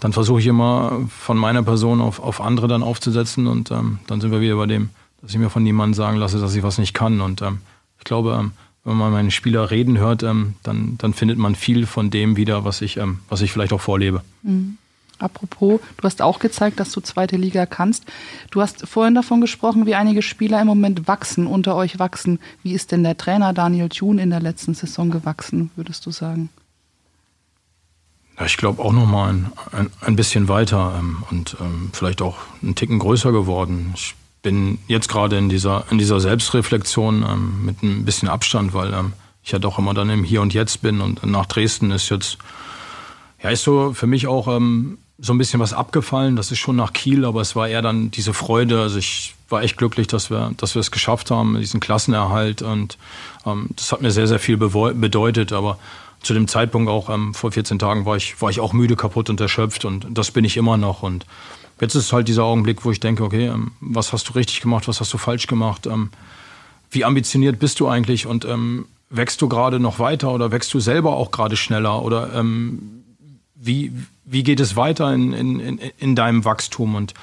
[0.00, 4.20] dann versuche ich immer von meiner Person auf, auf andere dann aufzusetzen und ähm, dann
[4.20, 4.90] sind wir wieder bei dem,
[5.22, 7.58] dass ich mir von niemandem sagen lasse, dass ich was nicht kann und ähm,
[7.98, 8.52] ich glaube, ähm,
[8.84, 12.64] wenn man meine Spieler reden hört, ähm, dann, dann findet man viel von dem wieder,
[12.64, 14.22] was ich, ähm, was ich vielleicht auch vorlebe.
[14.42, 14.78] Mhm.
[15.18, 18.06] Apropos, du hast auch gezeigt, dass du zweite Liga kannst.
[18.50, 22.38] Du hast vorhin davon gesprochen, wie einige Spieler im Moment wachsen, unter euch wachsen.
[22.62, 26.48] Wie ist denn der Trainer Daniel Thun in der letzten Saison gewachsen, würdest du sagen?
[28.40, 32.22] Ja, ich glaube auch noch mal ein, ein, ein bisschen weiter ähm, und ähm, vielleicht
[32.22, 33.92] auch einen Ticken größer geworden.
[33.94, 38.94] Ich bin jetzt gerade in dieser, in dieser Selbstreflexion ähm, mit ein bisschen Abstand, weil
[38.94, 39.12] ähm,
[39.44, 42.38] ich ja doch immer dann im Hier und Jetzt bin und nach Dresden ist jetzt,
[43.42, 46.34] ja, ist so für mich auch ähm, so ein bisschen was abgefallen.
[46.34, 48.80] Das ist schon nach Kiel, aber es war eher dann diese Freude.
[48.80, 52.96] Also ich war echt glücklich, dass wir, dass wir es geschafft haben, diesen Klassenerhalt und
[53.44, 55.78] ähm, das hat mir sehr, sehr viel bedeutet, aber
[56.22, 59.30] zu dem Zeitpunkt auch ähm, vor 14 Tagen war ich, war ich auch müde, kaputt
[59.30, 61.26] und erschöpft und das bin ich immer noch und
[61.80, 64.86] Jetzt ist halt dieser Augenblick, wo ich denke, okay, ähm, was hast du richtig gemacht,
[64.86, 66.10] was hast du falsch gemacht, ähm,
[66.90, 70.80] wie ambitioniert bist du eigentlich und ähm, wächst du gerade noch weiter oder wächst du
[70.80, 72.44] selber auch gerade schneller oder
[73.56, 73.92] wie,
[74.24, 77.14] wie geht es weiter in, in, in deinem Wachstum und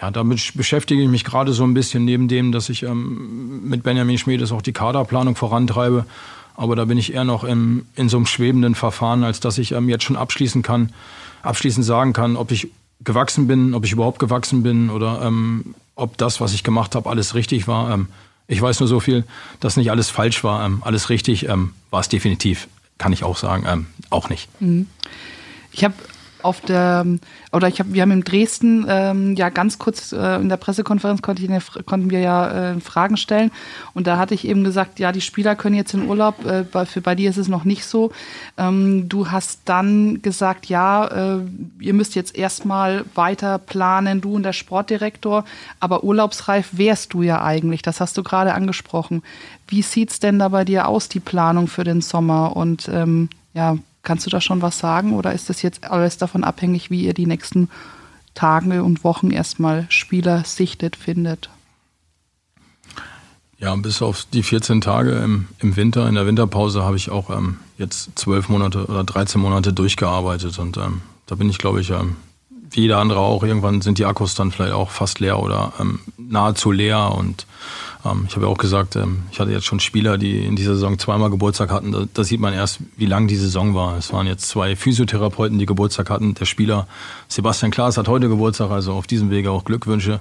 [0.00, 3.84] ja, damit beschäftige ich mich gerade so ein bisschen neben dem, dass ich ähm, mit
[3.84, 6.06] Benjamin Schmiedes auch die Kaderplanung vorantreibe.
[6.54, 9.72] Aber da bin ich eher noch in, in so einem schwebenden Verfahren, als dass ich
[9.72, 10.92] ähm, jetzt schon abschließen kann,
[11.42, 12.68] abschließend sagen kann, ob ich
[13.04, 17.08] gewachsen bin, ob ich überhaupt gewachsen bin oder ähm, ob das, was ich gemacht habe,
[17.08, 17.92] alles richtig war.
[17.92, 18.08] Ähm,
[18.46, 19.24] ich weiß nur so viel,
[19.60, 20.64] dass nicht alles falsch war.
[20.64, 24.48] Ähm, alles richtig ähm, war es definitiv, kann ich auch sagen, ähm, auch nicht.
[24.60, 24.86] Mhm.
[25.72, 25.94] Ich habe
[26.42, 27.06] auf der,
[27.52, 31.22] oder ich habe, wir haben in Dresden ähm, ja ganz kurz äh, in der Pressekonferenz
[31.22, 33.50] konnte ich, konnten wir ja äh, Fragen stellen
[33.94, 36.86] und da hatte ich eben gesagt, ja, die Spieler können jetzt in Urlaub, äh, bei,
[36.86, 38.12] für, bei dir ist es noch nicht so.
[38.56, 41.40] Ähm, du hast dann gesagt, ja, äh,
[41.80, 45.44] ihr müsst jetzt erstmal weiter planen, du und der Sportdirektor,
[45.80, 49.22] aber urlaubsreif wärst du ja eigentlich, das hast du gerade angesprochen.
[49.68, 53.76] Wie sieht's denn da bei dir aus, die Planung für den Sommer und ähm, ja,
[54.02, 57.14] Kannst du da schon was sagen oder ist das jetzt alles davon abhängig, wie ihr
[57.14, 57.68] die nächsten
[58.34, 61.50] Tage und Wochen erstmal Spieler sichtet, findet?
[63.58, 67.30] Ja, bis auf die 14 Tage im, im Winter, in der Winterpause, habe ich auch
[67.30, 70.58] ähm, jetzt zwölf Monate oder 13 Monate durchgearbeitet.
[70.58, 72.16] Und ähm, da bin ich, glaube ich, ähm,
[72.72, 76.00] wie jeder andere auch, irgendwann sind die Akkus dann vielleicht auch fast leer oder ähm,
[76.16, 77.14] nahezu leer.
[77.16, 77.46] Und
[78.04, 80.74] ähm, ich habe ja auch gesagt, ähm, ich hatte jetzt schon Spieler, die in dieser
[80.74, 81.92] Saison zweimal Geburtstag hatten.
[81.92, 83.96] Da, da, sieht man erst, wie lang die Saison war.
[83.96, 86.34] Es waren jetzt zwei Physiotherapeuten, die Geburtstag hatten.
[86.34, 86.86] Der Spieler
[87.28, 90.20] Sebastian Klaas hat heute Geburtstag, also auf diesem Wege auch Glückwünsche.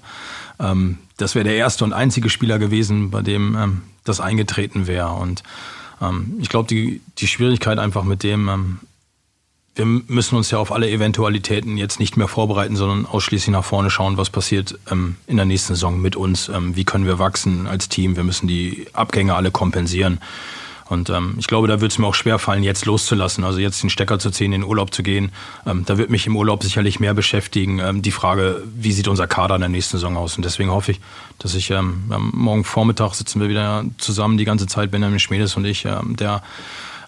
[0.59, 5.13] Ähm, das wäre der erste und einzige Spieler gewesen, bei dem ähm, das eingetreten wäre.
[5.13, 5.43] Und
[6.01, 8.79] ähm, ich glaube, die, die Schwierigkeit einfach mit dem, ähm,
[9.75, 13.89] wir müssen uns ja auf alle Eventualitäten jetzt nicht mehr vorbereiten, sondern ausschließlich nach vorne
[13.89, 16.49] schauen, was passiert ähm, in der nächsten Saison mit uns.
[16.49, 18.17] Ähm, wie können wir wachsen als Team?
[18.17, 20.19] Wir müssen die Abgänge alle kompensieren.
[20.89, 23.45] Und ähm, ich glaube, da wird es mir auch schwer fallen, jetzt loszulassen.
[23.45, 25.31] Also jetzt den Stecker zu ziehen, in den Urlaub zu gehen.
[25.65, 27.79] Ähm, da wird mich im Urlaub sicherlich mehr beschäftigen.
[27.79, 30.35] Ähm, die Frage, wie sieht unser Kader in der nächsten Saison aus?
[30.35, 30.99] Und deswegen hoffe ich,
[31.39, 35.63] dass ich ähm, morgen Vormittag sitzen wir wieder zusammen die ganze Zeit, Benjamin Schmiedes und
[35.63, 36.43] ich, der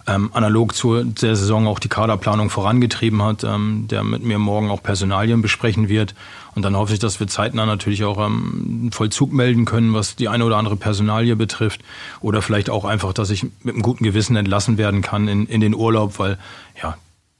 [0.06, 4.70] ähm, analog zu der Saison auch die Kaderplanung vorangetrieben hat, ähm, der mit mir morgen
[4.70, 6.14] auch Personalien besprechen wird.
[6.54, 10.28] Und dann hoffe ich, dass wir zeitnah natürlich auch ähm, Vollzug melden können, was die
[10.28, 11.80] eine oder andere Personalie betrifft.
[12.20, 15.60] Oder vielleicht auch einfach, dass ich mit einem guten Gewissen entlassen werden kann in, in
[15.60, 16.38] den Urlaub, weil
[16.80, 16.96] ja,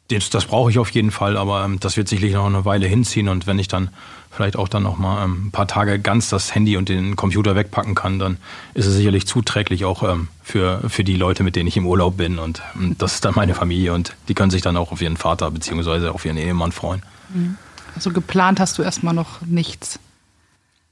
[0.09, 2.87] das, das brauche ich auf jeden Fall, aber ähm, das wird sicherlich noch eine Weile
[2.87, 3.29] hinziehen.
[3.29, 3.91] Und wenn ich dann
[4.31, 7.55] vielleicht auch dann noch mal ähm, ein paar Tage ganz das Handy und den Computer
[7.55, 8.37] wegpacken kann, dann
[8.75, 12.17] ist es sicherlich zuträglich auch ähm, für, für die Leute, mit denen ich im Urlaub
[12.17, 12.39] bin.
[12.39, 15.17] Und ähm, das ist dann meine Familie und die können sich dann auch auf ihren
[15.17, 16.09] Vater bzw.
[16.09, 17.03] auf ihren Ehemann freuen.
[17.33, 17.57] Mhm.
[17.95, 20.01] Also geplant hast du erstmal noch nichts.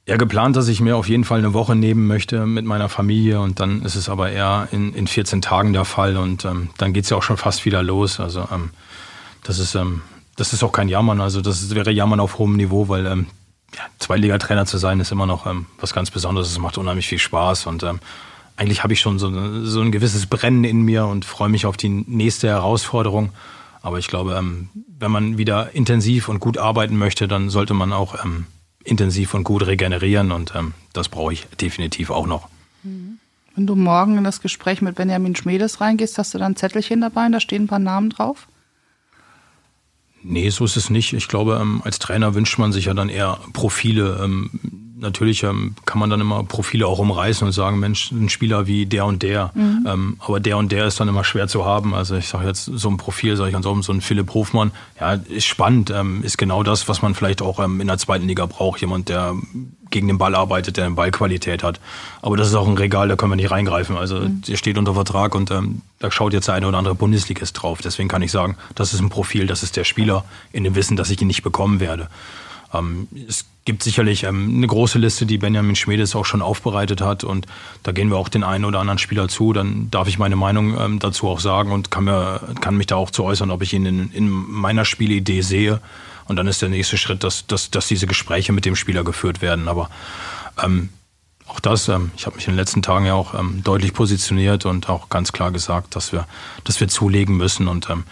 [0.07, 3.41] Ja, geplant, dass ich mir auf jeden Fall eine Woche nehmen möchte mit meiner Familie
[3.41, 6.93] und dann ist es aber eher in, in 14 Tagen der Fall und ähm, dann
[6.93, 8.19] geht es ja auch schon fast wieder los.
[8.19, 8.71] Also ähm,
[9.45, 10.03] das ist ähm,
[10.37, 11.21] das ist auch kein Jammern.
[11.21, 13.27] Also das wäre Jammern auf hohem Niveau, weil ähm,
[13.75, 16.51] ja, Zweitligatrainer zu sein ist immer noch ähm, was ganz Besonderes.
[16.51, 18.01] Es macht unheimlich viel Spaß und ähm,
[18.57, 21.77] eigentlich habe ich schon so, so, ein gewisses Brennen in mir und freue mich auf
[21.77, 23.31] die nächste Herausforderung.
[23.81, 24.69] Aber ich glaube, ähm,
[24.99, 28.47] wenn man wieder intensiv und gut arbeiten möchte, dann sollte man auch ähm,
[28.85, 32.49] intensiv und gut regenerieren und ähm, das brauche ich definitiv auch noch.
[32.83, 33.19] Mhm.
[33.55, 37.01] Wenn du morgen in das Gespräch mit Benjamin Schmedes reingehst, hast du dann ein Zettelchen
[37.01, 38.47] dabei und da stehen ein paar Namen drauf?
[40.25, 41.13] Nee, so ist es nicht.
[41.13, 44.21] Ich glaube, ähm, als Trainer wünscht man sich ja dann eher Profile.
[45.03, 48.87] Natürlich ähm, kann man dann immer Profile auch umreißen und sagen, Mensch, ein Spieler wie
[48.87, 49.51] der und der.
[49.55, 49.87] Mhm.
[49.87, 51.93] Ähm, aber der und der ist dann immer schwer zu haben.
[51.93, 54.71] Also ich sage jetzt so ein Profil, sage ich ganz offen, so ein Philipp Hofmann,
[55.01, 58.29] ja, ist spannend, ähm, ist genau das, was man vielleicht auch ähm, in der zweiten
[58.29, 58.81] Liga braucht.
[58.81, 59.35] Jemand, der
[59.91, 61.81] gegen den Ball arbeitet, der eine Ballqualität hat.
[62.23, 63.97] Aber das ist auch ein Regal, da können wir nicht reingreifen.
[63.97, 64.43] Also mhm.
[64.43, 67.81] der steht unter Vertrag und ähm, da schaut jetzt der eine oder andere Bundesligist drauf.
[67.83, 70.97] Deswegen kann ich sagen, das ist ein Profil, das ist der Spieler in dem Wissen,
[70.97, 72.09] dass ich ihn nicht bekommen werde.
[72.73, 77.25] Ähm, es gibt sicherlich ähm, eine große Liste, die Benjamin Schmedes auch schon aufbereitet hat
[77.25, 77.47] und
[77.83, 79.53] da gehen wir auch den einen oder anderen Spieler zu.
[79.53, 82.97] Dann darf ich meine Meinung ähm, dazu auch sagen und kann, mir, kann mich da
[82.97, 85.81] auch zu äußern, ob ich ihn in, in meiner Spielidee sehe.
[86.27, 89.43] Und dann ist der nächste Schritt, dass, dass, dass diese Gespräche mit dem Spieler geführt
[89.43, 89.69] werden.
[89.69, 89.91] Aber
[90.63, 90.89] ähm,
[91.47, 94.65] auch das, ähm, ich habe mich in den letzten Tagen ja auch ähm, deutlich positioniert
[94.65, 96.27] und auch ganz klar gesagt, dass wir,
[96.65, 97.69] dass wir zulegen müssen.
[97.69, 98.05] Und ähm,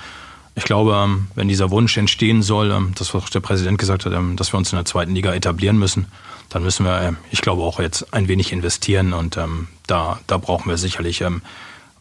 [0.61, 4.13] ich glaube, ähm, wenn dieser Wunsch entstehen soll, ähm, das, was der Präsident gesagt hat,
[4.13, 6.05] ähm, dass wir uns in der zweiten Liga etablieren müssen,
[6.51, 9.15] dann müssen wir, ich glaube, auch jetzt ein wenig investieren.
[9.15, 9.39] Und
[9.87, 11.23] da, da brauchen wir sicherlich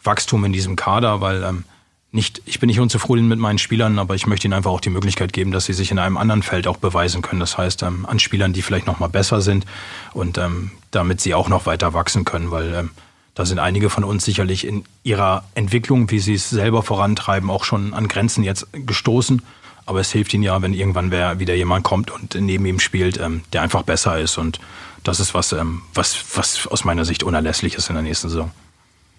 [0.03, 1.63] Wachstum in diesem Kader, weil
[2.11, 4.89] nicht, ich bin nicht unzufrieden mit meinen Spielern, aber ich möchte ihnen einfach auch die
[4.89, 7.39] Möglichkeit geben, dass sie sich in einem anderen Feld auch beweisen können.
[7.39, 9.67] Das heißt, an Spielern, die vielleicht noch mal besser sind
[10.13, 10.39] und
[10.89, 12.89] damit sie auch noch weiter wachsen können, weil
[13.39, 17.63] da sind einige von uns sicherlich in ihrer Entwicklung, wie sie es selber vorantreiben, auch
[17.63, 19.41] schon an Grenzen jetzt gestoßen.
[19.85, 23.17] Aber es hilft ihnen ja, wenn irgendwann wer, wieder jemand kommt und neben ihm spielt,
[23.17, 24.37] ähm, der einfach besser ist.
[24.37, 24.59] Und
[25.05, 28.51] das ist was, ähm, was, was aus meiner Sicht unerlässlich ist in der nächsten Saison.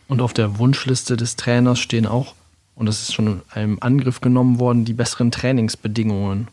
[0.06, 2.34] Und auf der Wunschliste des Trainers stehen auch
[2.74, 6.48] und das ist schon in einem Angriff genommen worden, die besseren Trainingsbedingungen,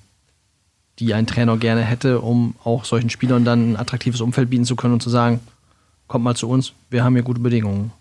[1.00, 4.78] die ein Trainer gerne hätte, um auch solchen Spielern dann ein attraktives Umfeld bieten zu
[4.78, 5.42] können und zu sagen,
[6.08, 7.92] kommt mal zu uns, wir haben hier gute Bedingungen.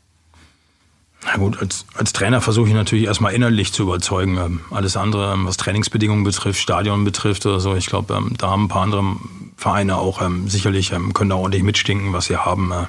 [1.24, 4.36] Na gut, als, als Trainer versuche ich natürlich erstmal innerlich zu überzeugen.
[4.36, 8.50] Ähm, alles andere, ähm, was Trainingsbedingungen betrifft, Stadion betrifft oder so, ich glaube, ähm, da
[8.50, 9.16] haben ein paar andere
[9.56, 12.72] Vereine auch sicherlich, können da ordentlich mitstinken, was sie haben.
[12.72, 12.86] Äh,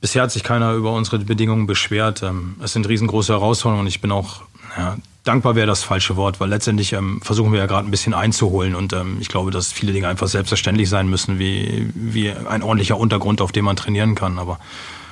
[0.00, 2.22] Bisher hat sich keiner über unsere Bedingungen beschwert.
[2.62, 4.42] Es sind riesengroße Herausforderungen und ich bin auch
[4.76, 4.96] ja,
[5.28, 8.74] dankbar wäre das falsche Wort, weil letztendlich ähm, versuchen wir ja gerade ein bisschen einzuholen
[8.74, 12.98] und ähm, ich glaube, dass viele Dinge einfach selbstverständlich sein müssen, wie, wie ein ordentlicher
[12.98, 14.38] Untergrund, auf dem man trainieren kann.
[14.38, 14.58] Aber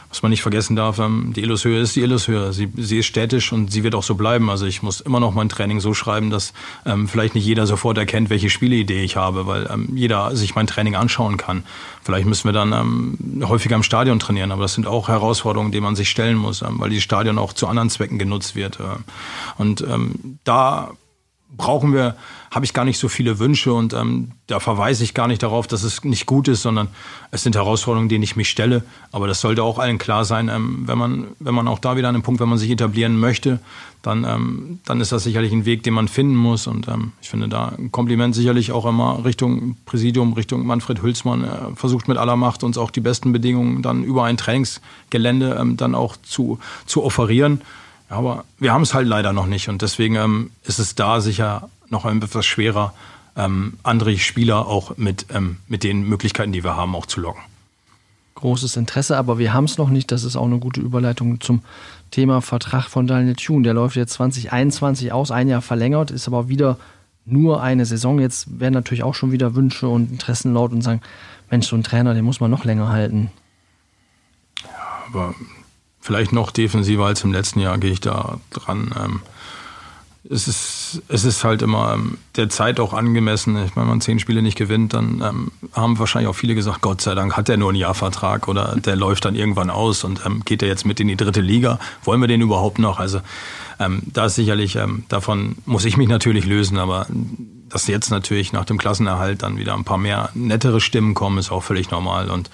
[0.09, 2.53] was man nicht vergessen darf, ähm, die Illushöhe ist die Illushöhe.
[2.53, 4.51] Sie, sie ist stätisch und sie wird auch so bleiben.
[4.51, 6.53] Also ich muss immer noch mein Training so schreiben, dass
[6.85, 10.67] ähm, vielleicht nicht jeder sofort erkennt, welche Spieleidee ich habe, weil ähm, jeder sich mein
[10.67, 11.65] Training anschauen kann.
[12.03, 15.81] Vielleicht müssen wir dann ähm, häufiger im Stadion trainieren, aber das sind auch Herausforderungen, die
[15.81, 18.81] man sich stellen muss, ähm, weil die Stadion auch zu anderen Zwecken genutzt wird.
[18.81, 18.83] Äh.
[19.59, 20.93] Und ähm, da
[21.57, 22.17] brauchen wir,
[22.51, 25.67] habe ich gar nicht so viele Wünsche und ähm, da verweise ich gar nicht darauf,
[25.67, 26.89] dass es nicht gut ist, sondern
[27.31, 28.83] es sind Herausforderungen, denen ich mich stelle.
[29.13, 32.09] Aber das sollte auch allen klar sein, ähm, wenn man, wenn man auch da wieder
[32.09, 33.61] an einem Punkt, wenn man sich etablieren möchte,
[34.03, 36.67] dann, ähm, dann ist das sicherlich ein Weg, den man finden muss.
[36.67, 41.45] Und ähm, ich finde da ein Kompliment sicherlich auch immer Richtung Präsidium, Richtung Manfred Hülsmann.
[41.45, 45.77] Er versucht mit aller Macht uns auch die besten Bedingungen dann über ein Trainingsgelände ähm,
[45.77, 47.63] dann auch zu, zu offerieren.
[48.09, 51.69] Aber wir haben es halt leider noch nicht und deswegen ähm, ist es da sicher
[51.89, 52.93] noch etwas schwerer,
[53.37, 57.43] ähm, andere Spieler auch mit, ähm, mit den Möglichkeiten, die wir haben, auch zu locken.
[58.37, 60.13] Großes Interesse, aber wir haben es noch nicht.
[60.13, 61.63] Das ist auch eine gute Überleitung zum
[62.11, 63.63] Thema Vertrag von Daniel Thune.
[63.63, 66.77] Der läuft jetzt 2021 aus, ein Jahr verlängert, ist aber wieder
[67.25, 68.21] nur eine Saison.
[68.21, 71.01] Jetzt werden natürlich auch schon wieder Wünsche und Interessen laut und sagen,
[71.51, 73.31] Mensch, so ein Trainer, den muss man noch länger halten.
[74.63, 74.69] Ja,
[75.09, 75.35] aber
[76.07, 78.95] vielleicht noch defensiver als im letzten Jahr gehe ich da dran.
[78.97, 79.21] Ähm,
[80.31, 83.57] es, ist, es ist halt immer ähm, der Zeit auch angemessen.
[83.65, 86.81] Ich meine, wenn man zehn Spiele nicht gewinnt, dann ähm, haben wahrscheinlich auch viele gesagt,
[86.81, 90.25] Gott sei Dank hat er nur einen Jahrvertrag oder der läuft dann irgendwann aus und
[90.25, 91.81] ähm, geht er jetzt mit in die dritte Liga.
[92.05, 93.01] Wollen wir den überhaupt noch?
[93.01, 93.21] Also
[93.81, 97.07] ähm, da ist sicherlich, ähm, davon muss ich mich natürlich lösen, aber
[97.69, 101.51] dass jetzt natürlich nach dem Klassenerhalt dann wieder ein paar mehr nettere Stimmen kommen, ist
[101.51, 102.49] auch völlig normal und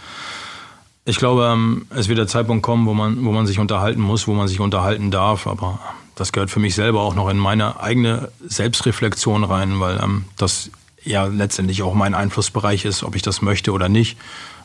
[1.05, 4.29] ich glaube, ähm, es wird der Zeitpunkt kommen, wo man, wo man sich unterhalten muss,
[4.29, 5.47] wo man sich unterhalten darf.
[5.47, 5.81] Aber
[6.15, 10.71] das gehört für mich selber auch noch in meine eigene Selbstreflexion rein, weil ähm, das
[11.05, 14.17] ja letztendlich auch mein Einflussbereich ist, ob ich das möchte oder nicht.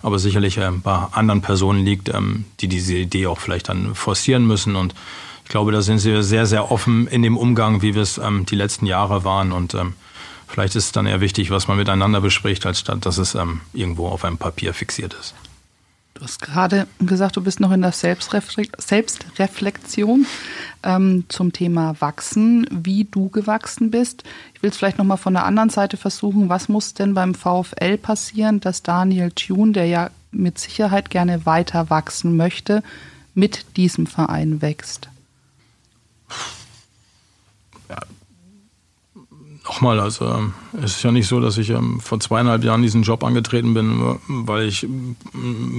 [0.03, 4.45] Aber sicherlich äh, bei anderen Personen liegt, ähm, die diese Idee auch vielleicht dann forcieren
[4.45, 4.75] müssen.
[4.75, 4.93] Und
[5.43, 8.45] ich glaube, da sind sie sehr, sehr offen in dem Umgang, wie wir es ähm,
[8.45, 9.51] die letzten Jahre waren.
[9.51, 9.93] Und ähm,
[10.47, 14.09] vielleicht ist es dann eher wichtig, was man miteinander bespricht, als dass es ähm, irgendwo
[14.09, 15.33] auf einem Papier fixiert ist.
[16.17, 20.25] Du hast gerade gesagt, du bist noch in der Selbstreflexion
[20.81, 24.23] ähm, zum Thema Wachsen, wie du gewachsen bist.
[24.55, 26.49] Ich will es vielleicht nochmal von der anderen Seite versuchen.
[26.49, 31.91] Was muss denn beim VfL passieren, dass Daniel Thune, der ja mit Sicherheit gerne weiter
[31.91, 32.81] wachsen möchte,
[33.35, 35.09] mit diesem Verein wächst?
[39.67, 43.03] Nochmal, also ähm, es ist ja nicht so, dass ich ähm, vor zweieinhalb Jahren diesen
[43.03, 45.15] Job angetreten bin, weil ich ähm,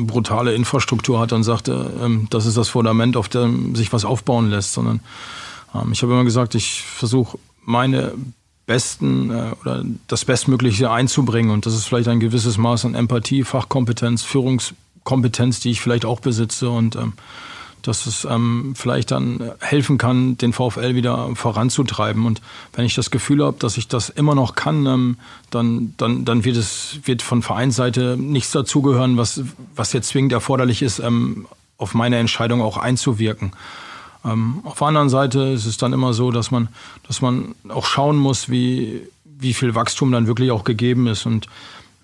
[0.06, 1.90] brutale Infrastruktur hatte und sagte,
[2.28, 5.00] das ist das Fundament, auf dem sich was aufbauen lässt, sondern
[5.92, 8.12] ich habe immer gesagt, ich versuche meine
[8.66, 13.42] besten äh, oder das Bestmögliche einzubringen und das ist vielleicht ein gewisses Maß an Empathie,
[13.42, 16.96] Fachkompetenz, Führungskompetenz, die ich vielleicht auch besitze und
[17.82, 22.26] dass es ähm, vielleicht dann helfen kann, den VfL wieder voranzutreiben.
[22.26, 22.40] Und
[22.72, 25.16] wenn ich das Gefühl habe, dass ich das immer noch kann, ähm,
[25.50, 29.42] dann, dann, dann wird es wird von Vereinsseite nichts dazugehören, was,
[29.74, 33.52] was jetzt zwingend erforderlich ist, ähm, auf meine Entscheidung auch einzuwirken.
[34.24, 36.68] Ähm, auf der anderen Seite ist es dann immer so, dass man,
[37.06, 41.24] dass man auch schauen muss, wie, wie viel Wachstum dann wirklich auch gegeben ist.
[41.24, 41.46] Und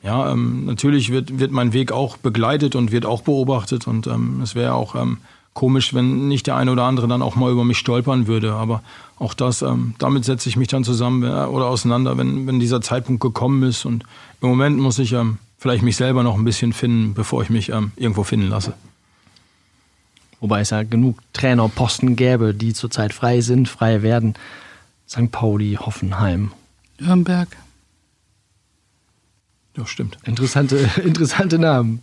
[0.04, 4.42] Ja, ähm, natürlich wird, wird mein Weg auch begleitet und wird auch beobachtet und ähm,
[4.42, 5.16] es wäre auch ähm,
[5.54, 8.52] komisch, wenn nicht der eine oder andere dann auch mal über mich stolpern würde.
[8.52, 8.82] Aber
[9.18, 12.80] auch das, ähm, damit setze ich mich dann zusammen äh, oder auseinander, wenn, wenn dieser
[12.80, 13.84] Zeitpunkt gekommen ist.
[13.84, 14.04] Und
[14.42, 17.70] im Moment muss ich ähm, vielleicht mich selber noch ein bisschen finden, bevor ich mich
[17.70, 18.74] ähm, irgendwo finden lasse.
[20.40, 24.34] Wobei es ja genug Trainerposten gäbe, die zurzeit frei sind, frei werden.
[25.08, 25.30] St.
[25.30, 26.52] Pauli, Hoffenheim.
[26.98, 27.48] Nürnberg.
[29.76, 30.18] Ja, stimmt.
[30.24, 32.02] Interessante, interessante Namen.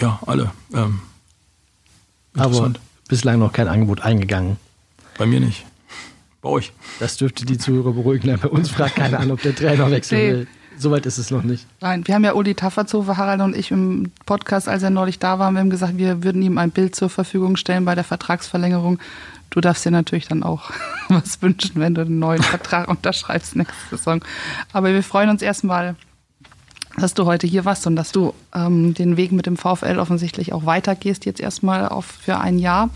[0.00, 0.52] Ja, alle.
[0.72, 1.00] Ähm,
[2.36, 2.72] Aber
[3.08, 4.56] bislang noch kein Angebot eingegangen.
[5.18, 5.64] Bei mir nicht.
[6.42, 6.72] Bei euch.
[7.00, 8.38] Das dürfte die Zuhörer beruhigen.
[8.40, 10.32] Bei uns fragt keiner an, ob der Trainer wechseln Nee.
[10.32, 10.46] will.
[10.76, 11.66] Soweit ist es noch nicht.
[11.80, 15.38] Nein, wir haben ja Uli Tafferzofer, Harald und ich im Podcast, als er neulich da
[15.38, 18.98] war, wir haben gesagt, wir würden ihm ein Bild zur Verfügung stellen bei der Vertragsverlängerung.
[19.50, 20.72] Du darfst dir natürlich dann auch
[21.08, 24.20] was wünschen, wenn du einen neuen Vertrag unterschreibst nächste Saison.
[24.72, 25.94] Aber wir freuen uns erstmal,
[26.96, 30.52] dass du heute hier warst und dass du ähm, den Weg mit dem VfL offensichtlich
[30.52, 32.90] auch weitergehst, jetzt erstmal auf für ein Jahr.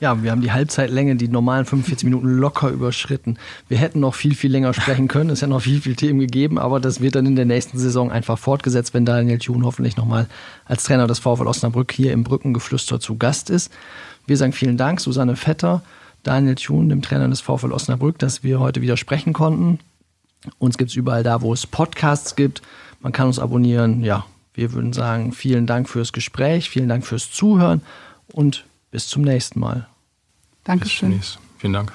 [0.00, 3.38] Ja, wir haben die Halbzeitlänge, die normalen 45 Minuten locker überschritten.
[3.68, 5.30] Wir hätten noch viel, viel länger sprechen können.
[5.30, 8.10] Es hätte noch viel, viel Themen gegeben, aber das wird dann in der nächsten Saison
[8.10, 10.26] einfach fortgesetzt, wenn Daniel Thun hoffentlich nochmal
[10.66, 13.72] als Trainer des VfL Osnabrück hier im Brückengeflüster zu Gast ist.
[14.26, 15.82] Wir sagen vielen Dank, Susanne Vetter,
[16.22, 19.78] Daniel Thun, dem Trainer des VfL Osnabrück, dass wir heute wieder sprechen konnten.
[20.58, 22.62] Uns gibt es überall da, wo es Podcasts gibt.
[23.04, 24.02] Man kann uns abonnieren.
[24.02, 24.24] Ja,
[24.54, 27.82] wir würden sagen, vielen Dank fürs Gespräch, vielen Dank fürs Zuhören
[28.32, 29.86] und bis zum nächsten Mal.
[30.54, 31.10] Bis Dankeschön.
[31.10, 31.38] demnächst.
[31.58, 31.92] Vielen Dank.